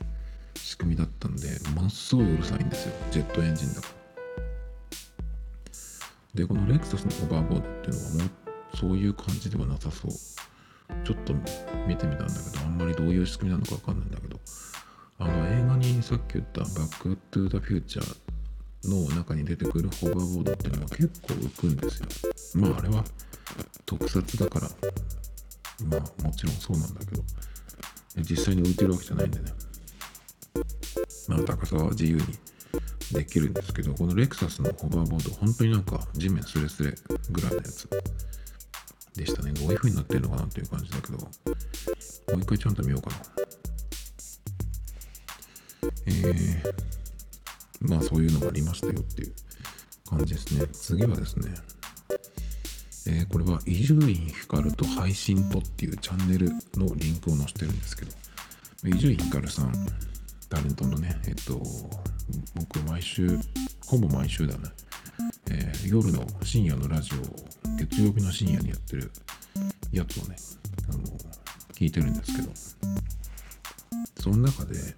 [0.55, 2.95] 仕組みだったんでものすごいうるさいんですよ。
[3.11, 3.93] ジェットエンジンだから。
[6.35, 8.31] でこのレクサスのホバーボードっていうのはも
[8.73, 10.11] うそういう感じではなさそう。
[11.03, 11.33] ちょっと
[11.87, 14.39] 見てみたんだけどあんまりどういう仕組みなのかわかんないんだけど。
[15.21, 18.17] あの映画にさっき言った「バック・トゥ・ザ・フューチャー」
[18.85, 21.99] の中に出てくるホバーボードっていうのは結構浮くんです
[22.57, 22.61] よ。
[22.61, 23.03] まああれは
[23.85, 24.69] 特撮だから。
[25.85, 27.23] まあもちろんそうなんだけど。
[28.17, 29.53] 実際に浮いてるわけじゃないんでね。
[31.27, 32.23] まあ高さは自由に
[33.13, 36.93] できるんですけどこのレクサスのホバーボード本当になんか地面スレスレ
[37.31, 37.89] ぐらいのやつ
[39.15, 39.51] でしたね。
[39.53, 41.17] どういう風になってるのかなっていう感じだけど。
[41.17, 43.15] もう一回ちゃんと見ようかな。
[46.05, 46.73] えー、
[47.89, 49.33] まあそういうのがありましたよっていう
[50.09, 50.67] 感じですね。
[50.71, 51.53] 次はですね。
[53.07, 58.11] えー、これは伊集院光と配信とっていうチャンネルのリンクを載せてるんですけど。
[58.85, 59.73] 伊集院光さん
[60.49, 61.61] タレントのね、えっと、
[62.55, 63.37] 僕毎週、
[63.85, 64.69] ほぼ毎週だね、
[65.51, 67.21] えー、夜の深夜のラジオを
[67.77, 69.11] 月曜日の深夜にやってる
[69.91, 70.37] やつをね、
[70.89, 71.03] あの、
[71.73, 72.49] 聞いてるんですけど、
[74.21, 74.95] その中で、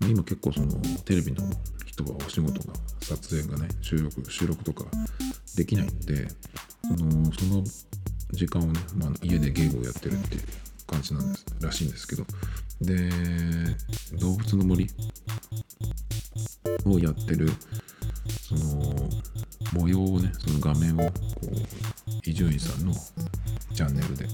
[0.00, 0.72] 今結構その
[1.04, 1.48] テレビの
[2.04, 4.84] 人はお仕事が、撮影がね、収録、収録とか
[5.56, 6.28] できないんで、
[6.82, 7.64] その、その
[8.32, 10.42] 時間をね、まあ、家でゲームをやってるっていう
[10.86, 12.24] 感じなんですらしいんですけど。
[12.80, 13.10] で
[14.20, 14.88] 動物の森
[16.86, 17.50] をやってる
[18.40, 18.94] その
[19.72, 21.12] 模様をねその画面をこ
[21.44, 22.94] う伊集院さんの
[23.74, 24.26] チャンネルで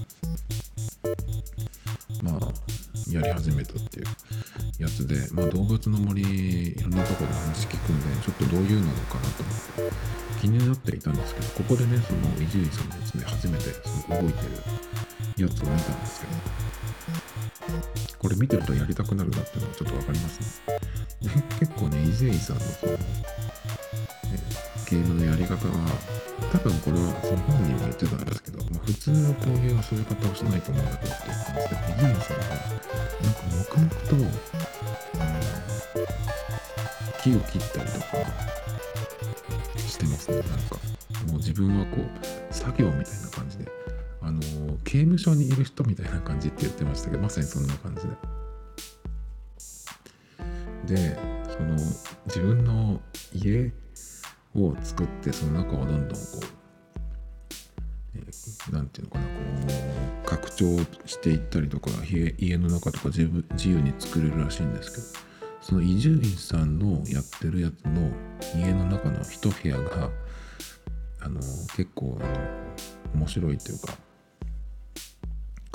[3.15, 4.05] やり始めたっていう
[4.79, 14.43] やつで、まあ、動物の森いろんなとこで話聞くんでちょっとどういうのかなと思って気になっていたんですけどここでねその伊集院さんのやつで初めてその動いて
[15.37, 16.65] るやつを見たんですけど
[18.19, 20.85] これ見てるとやりたくなるなっていうのがちょっと分かりますね。
[21.59, 22.97] 結構ね、伊集院さんのその、え
[24.89, 25.61] ゲームのやり方が、
[26.51, 32.94] 多分これはその本人も言ってたんですけど、まあ、普通のこういう遊び方をしないと思うんだけどっていう感じで、伊集院さんが、
[33.75, 34.39] なんか黙々と、
[35.19, 35.39] あの、
[37.21, 38.07] 木を切ったりとか
[39.77, 40.75] してますね、なんか。
[41.27, 43.65] もう自分はこう、作業みたいな感じで、
[44.21, 44.41] あの
[44.83, 48.09] 刑務所にいる人みたいな感じって言ってましたけどまさにそんな感じで。
[50.85, 51.17] で
[51.49, 51.75] その
[52.27, 53.01] 自分の
[53.33, 53.71] 家
[54.55, 56.41] を作ってその中をどんどんこう
[58.71, 59.31] 何、えー、て言うのかなこ
[59.63, 60.04] う
[60.35, 61.89] 拡張していったりとか
[62.37, 65.25] 家の中とか自分自由に作れるらしいんですけど
[65.61, 68.11] その伊集院さんのやってるやつの
[68.55, 70.09] 家の中の一部屋が
[71.21, 73.93] あの結構あの面白いというか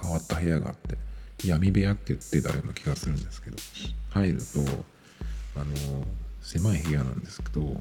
[0.01, 0.99] 変わった部屋があって
[1.47, 3.57] 闇部屋って言ってたような気がするんですけど
[4.11, 4.45] 入ると
[5.57, 6.05] あの
[6.43, 7.81] 狭い部屋なんですけど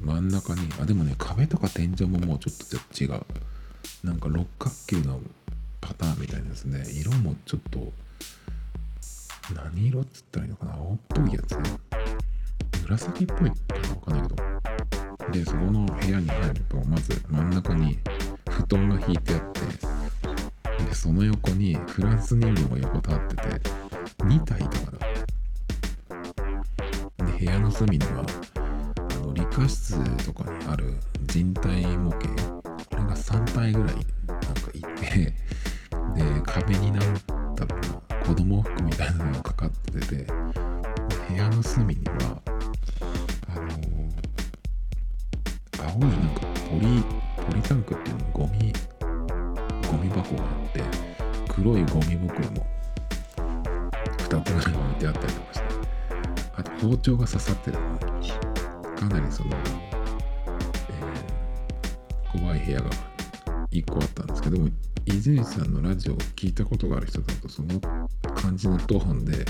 [0.00, 3.20] 真ん中にあでもね壁とか天井ももうちょっと違う。
[4.02, 5.20] なんか六角形の
[5.86, 6.82] パターンみたいですね。
[6.98, 7.92] 色もちょっと
[9.54, 10.74] 何色っつったらいいのかな？
[10.76, 11.62] 青っぽいやつね。
[12.84, 13.88] 紫っぽいかな？
[13.90, 14.42] わかんないけど。
[15.30, 17.98] でそこの部屋に入るとまず真ん中に
[18.48, 19.60] 布団が引いてあって
[20.84, 23.42] でその横にフランス人形が横たわってて
[24.20, 24.96] 2体とか
[27.18, 27.26] だ。
[27.26, 28.24] で部屋の隅には
[28.96, 30.94] あの理科室とかにある
[31.26, 32.28] 人体模型？
[32.90, 33.94] これが3体ぐらい
[34.26, 35.34] なんかいて
[36.14, 37.14] で壁になん
[37.54, 37.80] だろう
[38.12, 40.26] な子供服みたいなのがかかってて
[41.28, 42.40] 部屋の隅には
[43.48, 43.68] あの
[45.86, 46.40] 青いなんか
[46.70, 47.02] ポリ
[47.44, 48.72] ポリタンクっていうのゴミ
[49.90, 50.82] ゴミ箱があって
[51.48, 52.66] 黒いゴミ袋も
[54.18, 55.66] 2つぐらい置いてあったりとかして
[56.56, 58.14] あと包丁が刺さってるの。
[59.08, 59.50] かなりその、
[60.88, 62.90] えー、怖い部屋が
[63.70, 64.56] 1個あったんですけど
[65.06, 67.80] 伊集院さんのラジオを聞いたことがある人だとその
[68.34, 69.44] 感じのトーンで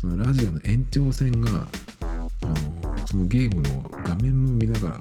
[0.00, 1.66] そのラジオの延長線が
[2.42, 5.00] あのそのゲームの画面も見ながら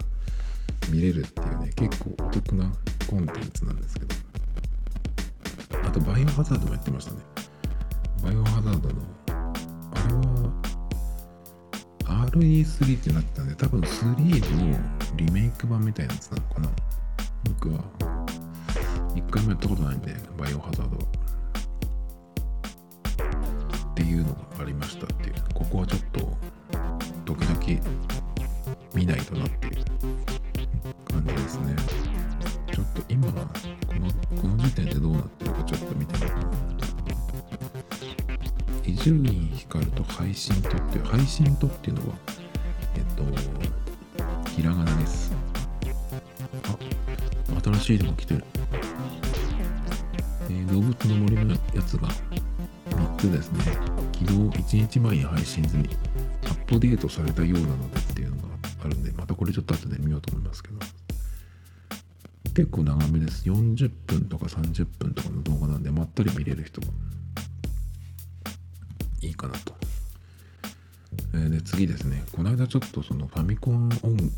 [0.90, 2.72] 見れるっていうね結構お得な
[3.10, 4.16] コンテンツなんですけど。
[5.86, 7.20] あとバイオハザードもやってましたね。
[8.24, 8.96] バイオハザードの
[9.94, 10.14] あれ
[12.24, 14.80] は RE3 ってなってたんで多分3の
[15.16, 16.70] リメイク版みたいなやつなのかな。
[17.44, 17.84] 僕は
[19.16, 20.98] 一回もやったことないんでバイオハザード。
[20.98, 21.04] は
[23.92, 25.36] っていうのがありましたっていう。
[25.54, 26.38] ここはちょっと
[27.26, 27.60] 時々
[28.94, 29.86] 見ないとなっていう。
[31.06, 31.76] 感じですね。
[32.74, 33.52] ちょっと今この
[34.42, 36.40] この時点でどうなってるかちょっと見てみよう。
[38.86, 42.16] 伊集院光と配信とっていう配信とっていうのは
[42.96, 43.24] えっと
[44.52, 45.32] ひらがなです。
[46.64, 46.78] あ
[47.64, 48.44] 新しいのも来てる。
[50.46, 52.08] えー、動物の森のやつが
[52.90, 53.64] 3つですね。
[54.14, 55.90] 昨日1日前に配信済み
[56.46, 58.44] アップデートされたようなのでっていうのが
[58.84, 60.80] あるんでまたこれちょっと後で見ようと思いますけど。
[62.56, 63.50] 結構長めです。
[63.50, 66.88] 40分とか30分とかの動画なんでまったり見れる人が
[69.22, 69.74] いいかなと、
[71.34, 72.24] えー、で次ですね。
[72.32, 74.32] この間ちょっとそのファミコン音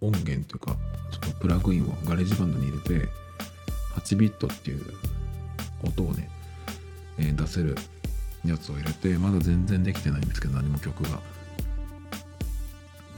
[0.00, 0.76] 音源というか
[1.10, 3.08] そのプラグインを GarageBand に入れて
[3.96, 4.84] 8ビットっていう
[5.82, 6.28] 音をね、
[7.18, 7.76] えー、出せる
[8.44, 11.20] やつを入れてまだ全然できてないんですけど何も曲が。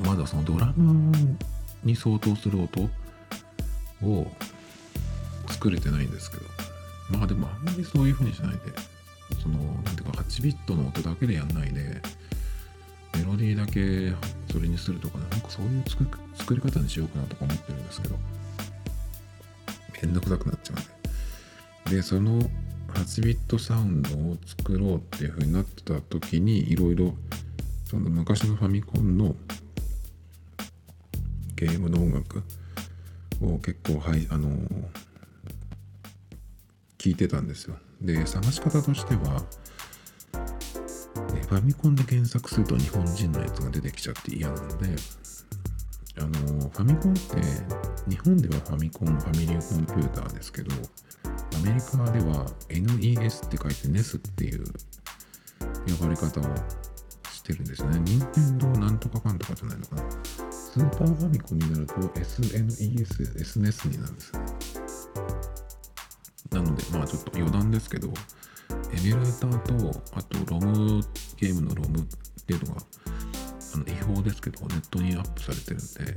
[0.00, 1.12] まだそのドラム
[1.84, 2.88] に相当する音
[4.02, 4.26] を
[5.46, 6.44] 作れてないんですけど。
[7.11, 8.58] まあでもあんまりそういう風にしないで。
[9.42, 12.02] その何ていうか8ビットの音だけでやんないで
[13.14, 14.12] メロディーだけ
[14.52, 15.84] それにするとかねなんかそういう
[16.36, 18.16] 作り方にしようかなとか思ってるんですけど。
[20.02, 20.99] めんどくさくなっちゃうんで。
[21.91, 22.41] でその
[22.95, 27.14] 8ビットサウンドを作ろうっていう風になってた時にいろいろ
[27.84, 29.34] その昔のファミコンの
[31.57, 32.45] ゲームの音楽
[33.43, 34.51] を結構はいあの
[36.97, 37.76] 聞いてたんですよ。
[38.01, 39.45] で探し方としては
[41.49, 44.95] ファミコンで検索すると日本人のやつが出てきちゃって嫌なので
[46.18, 50.70] あのファミコンって日本ではファミコンファミリーコンピューターですけど
[51.57, 54.64] アメリカでは NES って書いて NES っていう
[55.98, 56.44] 呼ばれ方を
[57.32, 58.01] してるんですよね。
[58.05, 60.03] 任天堂なんとかかんとかじゃないのかな。
[60.51, 64.40] スーパーファミコンになると SNES、SNES になるんですね。
[66.53, 71.01] なので、まあちょっと余談ですけど、エミュレーターと、あとロム、
[71.36, 72.05] ゲームのロムっ
[72.46, 72.82] ていうのが、
[73.74, 76.16] あの違法ですけど、ネットにアップされてるんで、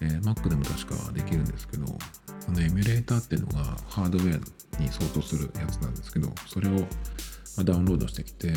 [0.00, 1.86] えー、Mac でも確かできるんですけど、
[2.44, 6.86] そのエミュレーターっていうのがハードウェアに相当するやつなんですけど、それを
[7.64, 8.52] ダウンロードしてきて、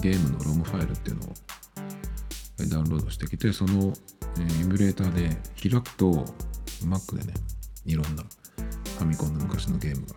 [0.00, 1.34] ゲームのロムファイルっていうのを
[2.68, 3.92] ダウンロードしてきて、その
[4.38, 6.24] エミュレーターで開くと、
[6.84, 7.34] Mac でね、
[7.84, 10.14] いろんなファミコンの昔のゲームが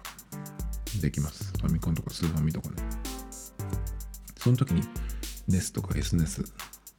[1.02, 1.52] できます。
[1.60, 2.76] ファミコンとかスーファミとかね。
[4.38, 4.84] その時に
[5.50, 6.46] NES とか SNES、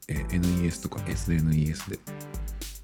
[0.07, 1.99] NES とか SNES で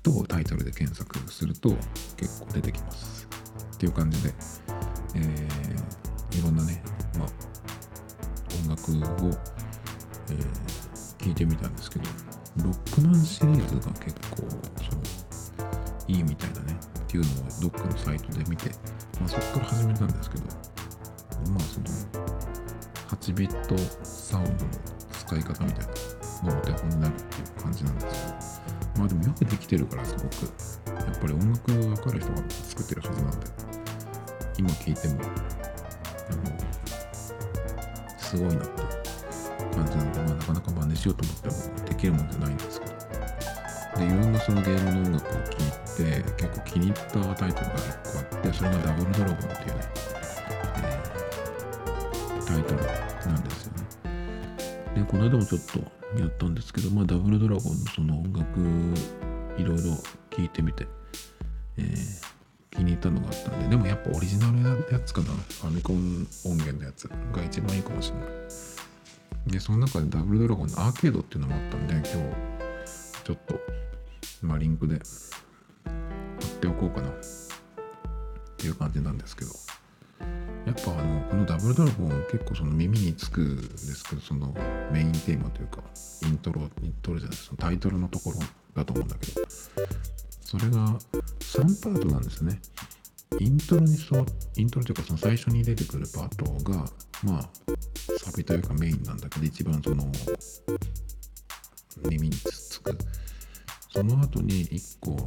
[0.04, 1.70] とタイトルで検索すると
[2.18, 3.28] 結構出てきます。
[3.74, 4.34] っていう感じで、
[5.16, 6.84] えー、いろんなね、
[7.18, 7.28] まあ、
[8.64, 8.92] 音楽
[9.26, 9.30] を、
[10.30, 12.06] えー、聞いてみたんですけど、
[12.58, 15.02] ロックマンシリーズが結構その
[16.08, 18.70] いいみたいだねっていうのをどっかのサイトで見て、
[19.20, 20.44] まあ、そこから始めたんですけど、
[21.50, 21.86] まあその
[23.10, 24.72] 8ビットサウンドの
[25.12, 25.88] 使い方みたい
[26.44, 28.51] なのお手本になるっていう感じなんですけど、
[28.98, 30.26] まあでもよくできてるからすごく。
[30.88, 32.38] やっぱり音楽わかる人が
[32.68, 33.48] 作ってるはずなんで。
[34.58, 35.22] 今聴いても
[36.30, 36.44] あの
[38.18, 38.84] すごいなって
[39.76, 42.92] 感じなんで、まあ、なかなか真似しようと思ってもできるもんじゃないんですけど。
[43.98, 45.62] でいろんなそのゲームの音楽を聴い
[45.98, 49.84] て結構気に入ったタイトルが1個あってそれがダブルドラゴンっていうね、
[50.78, 53.11] えー、タイトル。
[55.02, 55.80] でこの間もちょっと
[56.20, 58.60] やったんですけど、まあ、ダブルドラゴンのその音楽
[59.60, 59.98] いろいろ
[60.30, 60.86] 聞いてみて、
[61.78, 62.24] えー、
[62.70, 65.28] 気に入ったのがあったんででもやっぱオリジナルなやつかな。
[65.28, 68.30] ファミコン音源のやつが一番いいかもしれない。
[69.48, 72.14] でその中でダブルドラゴンのアーケードっていうのもあったんで今日
[73.24, 73.60] ちょっと
[74.44, 75.00] まあリンクで
[75.84, 77.10] 貼っておこうかな。
[77.10, 77.14] っ
[78.58, 79.52] ていう感じなんですけど。
[80.66, 84.54] やっぱあのこのダブルドラゴン結構その耳につくんですけどその
[84.92, 85.82] メインテーマというか
[86.24, 88.40] イントロイントロじゃないそのタイトルのところ
[88.76, 89.42] だと思うんだけど
[90.42, 91.00] それが
[91.40, 92.60] 3パートなんですね。
[93.40, 94.26] イントロにそう
[94.58, 96.86] イントロというかその最初に出てくるパートが
[97.24, 97.50] まあ
[98.20, 100.12] サビというかメインなんだけど一番その
[102.10, 102.98] 耳につく。
[103.94, 105.18] その後に1個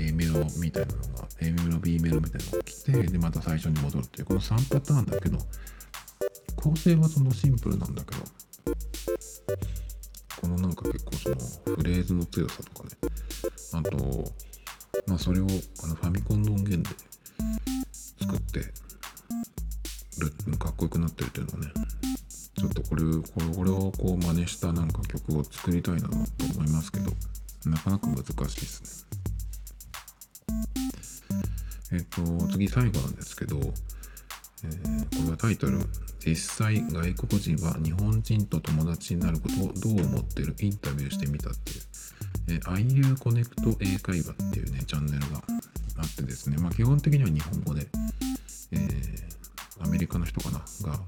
[0.00, 5.38] A メロみたいなのが A メロ B メロみたいなのが来てでまた最初に戻るっていうこの3パターンだけど
[6.56, 8.22] 構成はそのシンプルなんだけど
[10.40, 11.36] このなんか結構その
[11.76, 12.90] フレーズの強さとかね
[13.72, 14.24] あと
[15.06, 15.46] まあそれを
[15.82, 16.96] あのファミコンの音源で
[18.20, 18.58] 作って
[20.20, 21.72] るかっこよくなってるっていうのはね
[22.56, 26.24] ちょっとこれこれをこう真似したなんか曲を作りたいなと思
[26.64, 27.10] いますけど
[27.66, 29.23] なかなか難しいですね。
[31.92, 35.78] えっ、と次最後なんですけど、えー、これはタイトル
[36.24, 40.56] 「実際外国人は日本人と友達になることをどう思ってる？
[40.60, 41.80] インタビューしてみた」っていう、
[42.48, 45.42] えー、IU コネクト英会話っていうねチャンネルが
[45.98, 46.56] あってですね。
[46.56, 47.86] まあ基本的には日本語で、
[48.72, 50.58] えー、アメリカの人かな？
[50.58, 51.00] が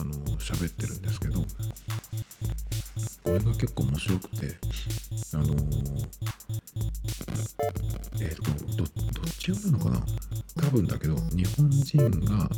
[0.00, 1.46] あの喋ってるんですけどこ
[3.26, 4.56] れが結構面白くて
[5.34, 5.44] あの
[8.18, 8.42] えっ、ー、と
[8.76, 8.86] どどっ
[9.38, 10.00] ちなのかな？
[10.62, 12.48] 多分だけど日本人が、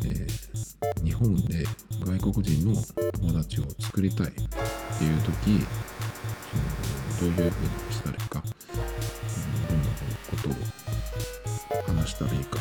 [0.00, 1.64] えー、日本で
[2.04, 2.82] 外国人の
[3.20, 5.64] 友達を作りたいっていう時
[7.16, 9.88] そのどういうふうにしたらいいか、どんな
[10.30, 12.58] ことを話したらいいか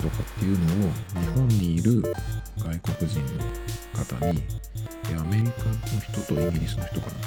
[0.00, 0.90] とかっていうのを
[1.20, 2.02] 日本にいる
[2.70, 3.26] 外国人の
[4.04, 4.44] 方に
[5.18, 7.18] アメリカの人とイギリスの人かなこ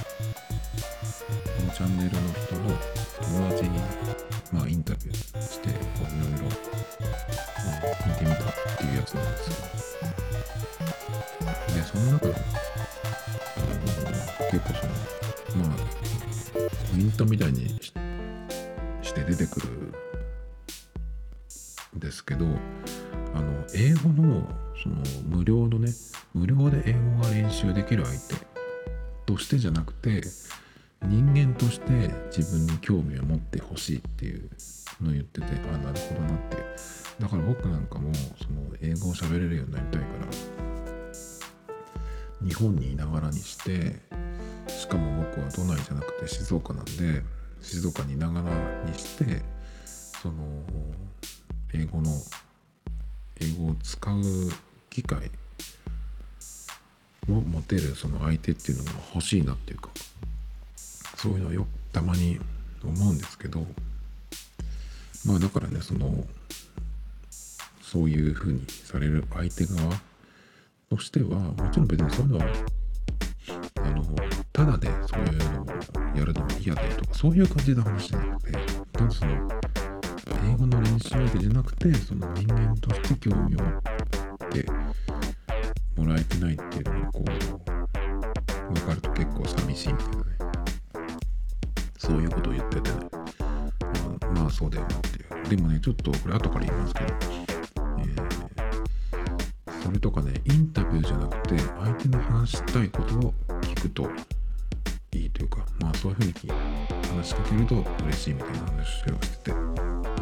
[1.66, 2.62] のチャンネルの人の
[3.22, 3.78] 友達に、
[4.54, 6.48] まあ、インタビューしていろいろ、
[8.00, 9.56] 聞いてみたっていうやつなんですよ
[11.76, 12.36] でその中で
[14.50, 14.74] 結構
[15.52, 15.78] そのまあ
[16.94, 17.68] ポイントみたいに
[19.02, 19.68] して出てくる
[21.98, 22.46] んですけど
[24.84, 25.92] その無料のね
[26.34, 28.36] 無料で英語が練習できる相手
[29.26, 30.22] としてじゃなくて
[31.04, 34.50] 人間として自分に興味を持ってほしいっていう
[35.02, 36.58] のを言っててあなるほどなって。
[37.20, 38.12] だから僕なんかも
[38.42, 40.26] その英語を喋れるようになりたいから
[42.48, 44.00] 日本にいながらにして
[44.68, 47.22] しかも僕は都内じゃなくて静岡なんで
[47.62, 48.50] 静岡にいながら
[48.90, 49.44] にして
[50.22, 50.36] その
[51.74, 52.10] 英語の
[53.40, 54.22] 英語を使う
[54.94, 55.32] 機会
[57.28, 59.90] を持てるその相手っていうのが欲しいなっていうか
[61.16, 62.40] そういうのはよたまに
[62.84, 63.66] 思うんですけど
[65.26, 66.24] まあだからねその
[67.82, 70.00] そういうふうにされる相手側
[70.90, 72.46] としてはもちろん別にそういうのは
[73.78, 74.04] あの
[74.52, 78.60] ただでそういうのをやるのも嫌でとかそういう感じの話じゃなくて
[78.92, 79.32] ただその
[80.52, 83.60] 英語の練習相手じゃなくてその人間として興味を
[84.54, 84.66] て
[85.98, 87.24] もらえてないっていうのがこ
[88.70, 90.24] う分かると結構寂しいみたいなね
[91.98, 92.98] そういうことを言っててね、
[94.28, 97.14] うん、まあそうだよなっていうでもねちょっとこれ後から言いますけど、
[98.00, 104.08] えー、それとかねインタビューじゃなくて相手の話したいことを聞くと
[105.14, 106.34] いいというかまあそういうふうに
[107.18, 108.82] 話しかけると嬉しいみたいな話
[109.12, 109.58] をしててこ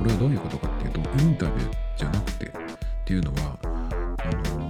[0.06, 2.52] れはどういうことかっていうとインタビューじゃなくてっ
[3.04, 3.71] ていうのは
[4.30, 4.70] の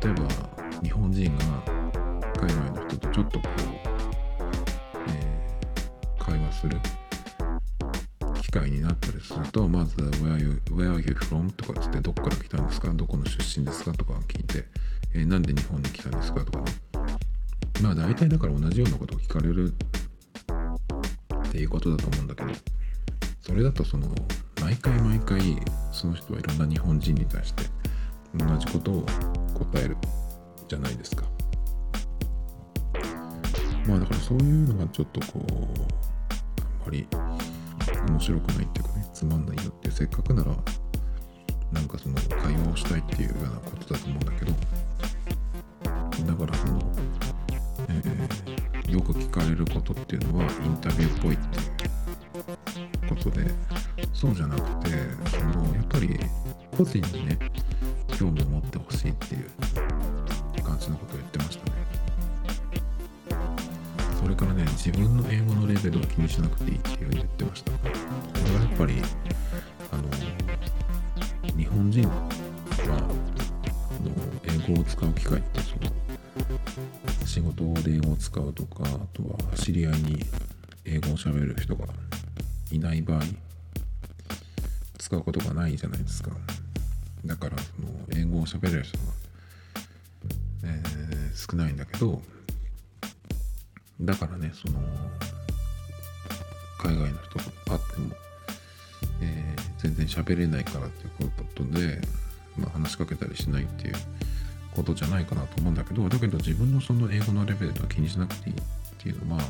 [0.00, 1.44] 例えば日本人が
[2.40, 3.50] 海外の人とちょっとこう、
[5.08, 6.78] えー、会話する
[8.42, 12.92] 機会になったりするとまず「Where are you, where are you from?」とかつって「どこから来たんですか？
[12.94, 14.66] どこの出身ですか?」とか聞いて
[15.14, 16.64] 「えー、なんで日本に来たんですか?」とかね
[17.82, 22.50] まあ大体だから同じようなことを聞かれるっていうことだと思うんだけど
[23.40, 24.08] それだとその
[24.60, 25.40] 毎回毎回
[25.92, 27.64] その人はいろんな日本人に対して
[28.38, 29.06] 同じことを
[29.54, 29.96] 答える
[30.68, 31.24] じゃないですか。
[33.86, 35.42] まあだからそういうのがちょっとこう
[36.60, 37.06] あんまり
[38.06, 40.54] 面白くないっていうかねつまんないよってせっかくなら
[41.72, 44.52] なんかその会話をしたいっていうようなことだと思うんだけど
[46.26, 46.80] だからその、
[47.88, 53.46] え、よく聞かれることっていうのはインタビューっぽいっていうことで
[54.12, 54.90] そうじゃなくて
[55.30, 56.18] そのやっぱり
[56.76, 57.38] 個人にね
[58.18, 59.48] 興味を持ってほしいっていう
[60.64, 61.72] 感じのことを言ってましたね。
[64.20, 69.02] それからね自分の英語のレベルを気にしなくていいっていうふうに言ってましたこれはやっぱり
[69.92, 72.14] あの日本人は
[74.02, 74.10] の
[74.42, 80.24] 英語を使う機会ってその仕事で英語を使うとかあとは知り合いに
[80.84, 81.86] 英語を喋る人が
[82.72, 83.20] いない場合
[84.98, 86.32] 使うことがないじゃないですか。
[87.24, 89.04] だからその英語を喋れる人が、
[90.64, 92.20] えー、少ないんだけど
[94.00, 94.80] だからねその
[96.78, 98.14] 海外の人と会っても、
[99.20, 102.00] えー、全然喋れないからっていうことで、
[102.56, 103.94] まあ、話しかけたりしないっていう
[104.74, 108.60] ことじゃないかなと思うんだけどだけど自分のその英語のレベルとは気にしなくていいっ
[108.98, 109.42] ていうのは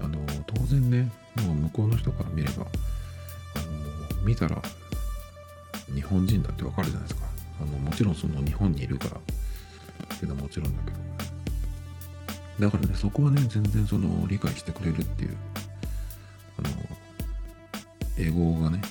[0.00, 1.10] あの当然ね
[1.46, 2.66] もう向こうの人から見れば
[3.54, 3.58] あ
[4.18, 4.60] の見たら
[5.94, 7.26] 日本人だってわかるじゃないですか。
[7.60, 9.20] あのもちろんその日本にいるから。
[10.14, 10.98] っていうのはもちろんだけど。
[12.66, 15.36] だからねそこはね全然その理解してくれるっていう
[16.58, 16.68] あの
[18.18, 18.82] 英語がね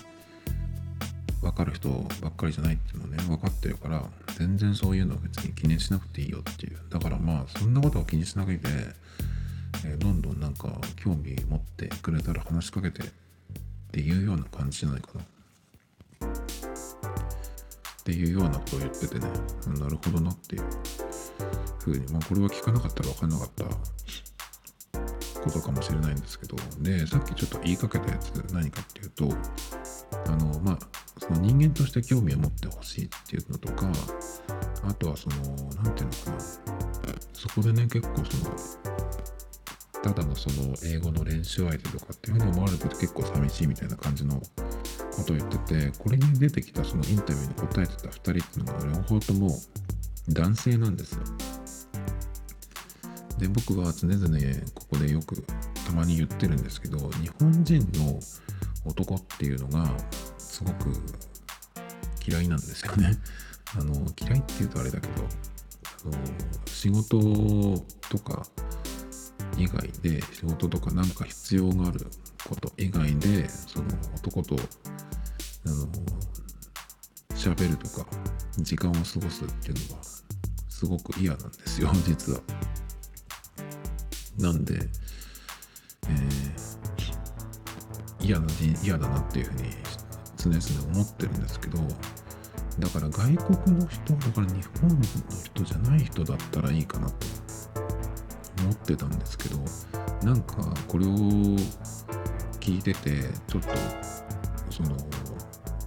[1.42, 1.90] 分かる人
[2.22, 4.04] ばっかりじゃないっていうのね分かってるから
[4.38, 6.78] 全然そういうのは別に気にしなくていいよっていう。
[6.90, 8.70] だからまあそんなことは気にしなくて、
[9.86, 13.06] え、どんどんなんか興味持ってくれたら話しかけてっ
[13.92, 15.22] ていうような感じじゃないかな。
[18.08, 19.28] っていうようなことを言っててね
[19.78, 20.64] なるほどなっていう
[21.78, 23.66] ふうにまあこれは聞かなかったら分かんなかった
[25.42, 29.26] ことかもしれないんですけどでさっきちょっと言いかけたやつ何かっていうと
[30.26, 30.80] あのまあ
[31.20, 33.92] その人間として興味を持ってほしいっていうのとか
[34.88, 35.36] あとはその
[35.84, 36.38] 何て言うのかな
[37.34, 38.56] そこでね結構その
[40.02, 44.42] ただのその英語の練習相手とかっていうふうに思われてて結構寂しいみたいな感じの
[45.18, 45.58] ことを言って
[45.92, 49.50] てこれに出てきたそのインタビューに答えてた2人っていうのが両方とも
[50.30, 51.24] 男性なんですよ。
[53.40, 54.28] で僕は常々
[54.74, 55.44] ここでよく
[55.86, 58.20] たまに言ってるんですけど日本人の
[58.86, 59.96] 男っていうのが
[60.38, 60.92] すごく
[62.28, 63.18] 嫌いなんですよね。
[63.78, 65.14] あの嫌いって言うとあれだけど
[66.06, 66.14] あの
[66.68, 68.46] 仕事とか
[69.58, 72.08] 以外で仕事とかなんか必要がある
[72.48, 74.56] こと以外でその男と
[75.68, 75.88] あの
[77.36, 78.08] 喋るとか
[78.58, 80.04] 時間を過ごすっていうのは
[80.70, 82.42] すごく嫌なんですよ 実は。
[84.38, 84.76] なんで、
[86.08, 88.48] えー、嫌な
[88.84, 89.64] 嫌だなっていうふうに
[90.38, 91.80] 常々思ってるんですけど
[92.80, 97.16] だから外国の人だから日本の人じゃない人だったらいいかなと
[98.62, 99.58] 思ってたんですけど
[100.24, 100.58] なんか
[100.88, 101.10] これを
[102.60, 103.70] 聞いててちょっと
[104.70, 104.96] その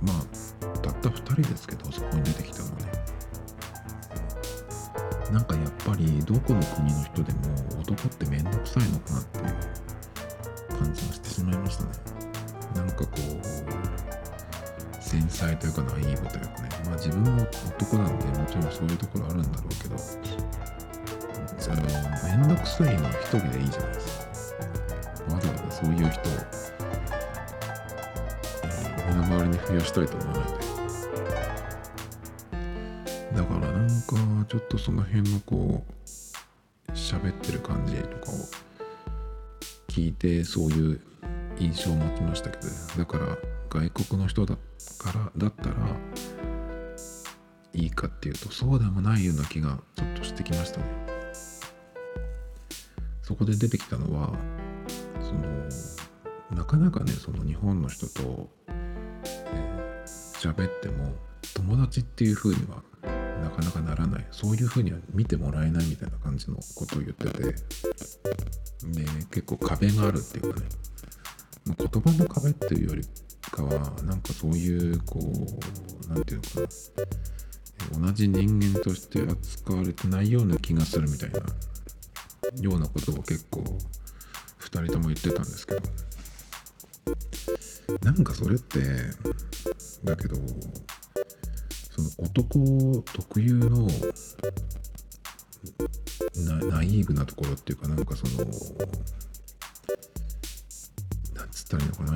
[0.02, 2.92] まあたった2人ですけどそこに出てきたのね。
[5.30, 7.38] なんかやっぱりどこの国の人でも
[7.80, 9.44] 男って面倒くさいのかなっていう
[10.78, 11.90] 感じがしてしまいましたね。
[12.74, 16.68] なんかこう繊細というかナイーブというかね。
[16.86, 19.96] まあ自分も男なんでもちろんそういうところあるんだろうけど。
[21.58, 24.54] その面倒くさいのは一人でいいじゃないです
[25.28, 25.34] か。
[25.34, 26.32] わざわざそういう人を、
[29.30, 30.58] えー、身の回りに増やしたいと思わないで
[33.36, 38.34] だからなんかちょっとその辺のこう喋ってる感じとかを
[39.88, 41.00] 聞いてそういう
[41.58, 42.64] 印象を持ちましたけど
[42.98, 43.36] だから
[43.68, 45.76] 外国の人だからだったら
[47.72, 50.84] いいかっていうとそうでもないような気がちょっとしてきましたね。
[53.22, 54.32] そこで出てきたのは
[55.20, 58.50] そのなかなかねその日本の人と
[60.40, 61.14] 喋、えー、っても
[61.54, 62.82] 友達っていう風には
[63.42, 64.26] なかなかならない。
[64.30, 67.42] そういう風には見てもらえないみたいな感じのことを言ってて。
[67.42, 70.66] で結構壁があるっていうかね。
[71.66, 73.02] 言葉の壁っていうより
[73.50, 73.70] かは
[74.02, 76.72] なんかそういうこう何て言うのか
[78.00, 78.06] な。
[78.06, 81.40] 同じ人間として扱われてないような気がするみたいな
[82.60, 83.62] ようなことを結構
[84.60, 85.80] 2人とも言ってたんですけど。
[88.02, 88.80] なんかそれって
[90.04, 90.36] だけど
[91.90, 93.88] その男特有の
[96.70, 98.44] ナイーブなところっていうかなんかその
[101.34, 102.10] なんつったらいいのかな。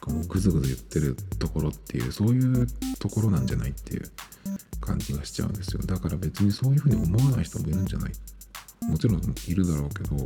[0.00, 2.66] こうグズグズ言ってるところっていうそういう
[2.98, 4.02] ところなんじゃないっていう
[4.80, 5.80] 感じがしちゃうんですよ。
[5.82, 8.12] だから別にそういうふうに思わない人もいるんじゃない。
[8.82, 10.16] もちろんいるだろうけど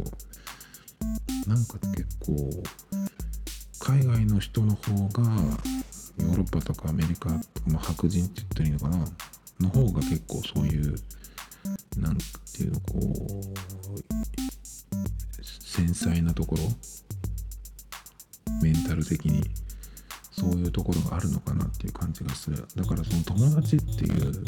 [1.46, 2.50] なんか結構
[3.88, 5.22] 海外の人の方が
[6.18, 7.30] ヨーロッパとかアメリカ、
[7.66, 8.98] まあ、白人って言ったらいいのかな？
[9.60, 10.94] の方が結構そういう
[11.96, 13.54] なんていうのこう
[15.42, 16.62] 繊細なところ？
[18.62, 19.42] メンタル的に。
[20.30, 22.64] そういうところがあるのかなっていう感じがする。
[22.76, 24.44] だからその友達っていう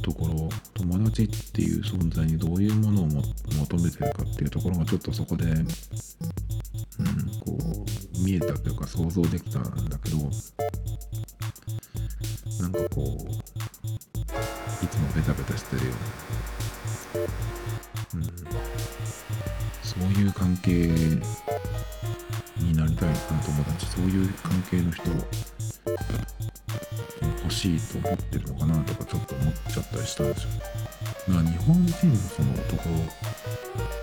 [0.00, 3.22] ところ友達っていう存在にどういうものを求
[3.76, 5.44] めてるかっていうところがちょっとそこで、
[6.98, 7.06] うん、
[7.40, 7.58] こ
[8.16, 10.18] う見えたというか想像できたんだけど
[12.60, 13.04] なんかこう
[14.84, 15.92] いつもベタベタしてるよ
[18.14, 18.26] うな、うん、
[19.82, 20.70] そういう関係
[22.58, 25.02] になりたいのかな友達そういう関係の人
[27.42, 30.50] 欲しいと思ってるのかなとかちょっと思っちゃったりしたんですよ。
[31.26, 32.88] 日本人のその男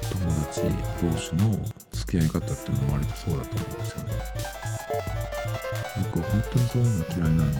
[0.09, 0.61] 友達
[1.01, 1.55] 同士の
[2.11, 4.11] 付き合い方っていうのも割とそうだと思うんですよね。
[6.03, 7.57] 僕は本当にそういうの嫌いなんで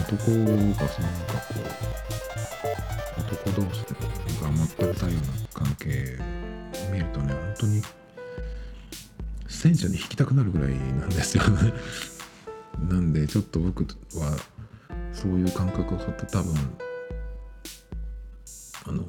[0.00, 1.60] 男がそのなんかこ
[3.16, 3.92] う男同士で
[4.40, 5.20] が全くたような
[5.52, 6.18] 関係
[6.90, 7.82] 見るとね本当に
[9.46, 11.74] 戦車に引きたくなるぐらいなんですよね
[12.88, 13.82] なんでちょっと僕
[14.14, 14.38] は
[15.12, 16.54] そういう感覚をって多分
[18.86, 19.04] あの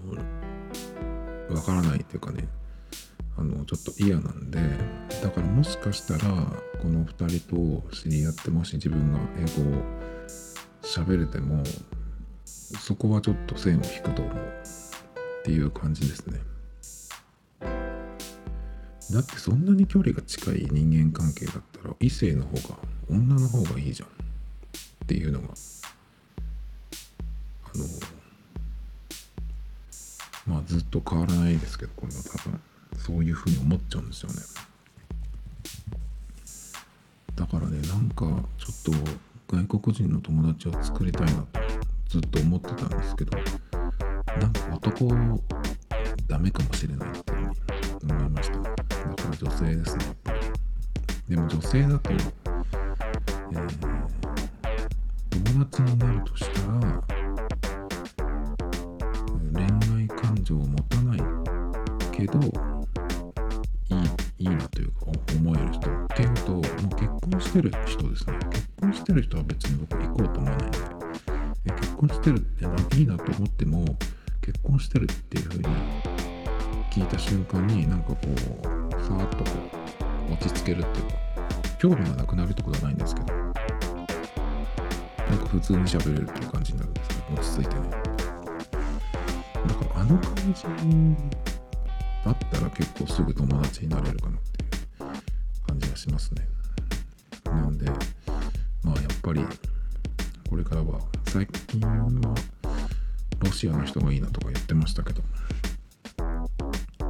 [1.56, 2.46] わからないっていうかね
[3.40, 4.60] あのちょっと嫌なんで
[5.24, 6.20] だからもしかしたら
[6.82, 7.56] この2人と
[7.96, 9.82] 知り合ってもし自分が英語を
[10.82, 11.64] 喋れても
[12.46, 14.40] そこはちょっと線を引くと思うっ
[15.44, 16.42] ていう感じですね。
[19.12, 22.78] だってそんなに距離が近い人間関係だったら異性の方が
[23.10, 24.12] 女の方がいいじゃんっ
[25.08, 25.52] ていうのがあ
[27.78, 27.86] の
[30.46, 32.60] まあずっと変わらないですけどこれは多分
[32.98, 34.36] そういうふうに思っちゃうんですよね。
[37.36, 38.26] だからねなんか
[38.58, 38.98] ちょっ
[39.48, 41.60] と外国人の友達を作りたいなと
[42.10, 43.38] ずっと思ってたんですけど
[44.40, 45.08] なんか男
[46.28, 47.32] ダメかもしれないって
[48.04, 48.60] 思いました。
[48.60, 48.76] だか
[49.30, 50.16] ら女性ですね
[51.30, 53.70] でも女性だとえー、
[55.54, 57.04] 友達になるとしたら
[59.54, 59.64] 恋
[59.98, 61.20] 愛感情を持たない
[62.12, 62.40] けど
[67.50, 68.38] してる人ですね。
[68.52, 70.68] 結婚してる人は別に僕行こうと思わない。
[70.68, 73.86] んで結婚してるっていいなと思っても
[74.42, 75.64] 結婚してるっていうふうに
[76.92, 78.36] 聞いた瞬間になんかこう
[79.04, 79.44] さーっとこ
[80.30, 81.14] う落ち着けるっていうか
[81.80, 83.50] 興味がなくなるってことはないんですけどなん
[85.40, 87.90] か普通に喋れるっていう感じになるんですね落ち着いてね。
[87.90, 87.98] だ
[89.74, 90.64] かあの感じ
[92.24, 96.59] だったら結構すぐ友達になれるかなっていう感じがしますね。
[97.56, 97.86] なんで
[98.84, 99.46] まあやっぱり
[100.50, 102.10] これからは最近は
[103.40, 105.22] ロシアの人がいいなとか言ってましたけど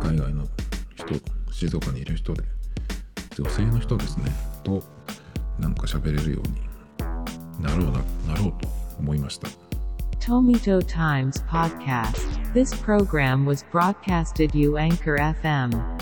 [0.02, 0.46] 海外の
[0.96, 1.08] 人
[1.52, 2.44] 静岡にいる人で
[3.36, 4.32] 女性の人ですね
[4.64, 4.84] と
[5.60, 7.92] なんか喋れるようになろう
[8.28, 8.68] ななろうと
[8.98, 9.48] 思いました。
[10.20, 12.54] Tomito Times Podcast.
[12.54, 15.99] This program was broadcasted you Anchor FM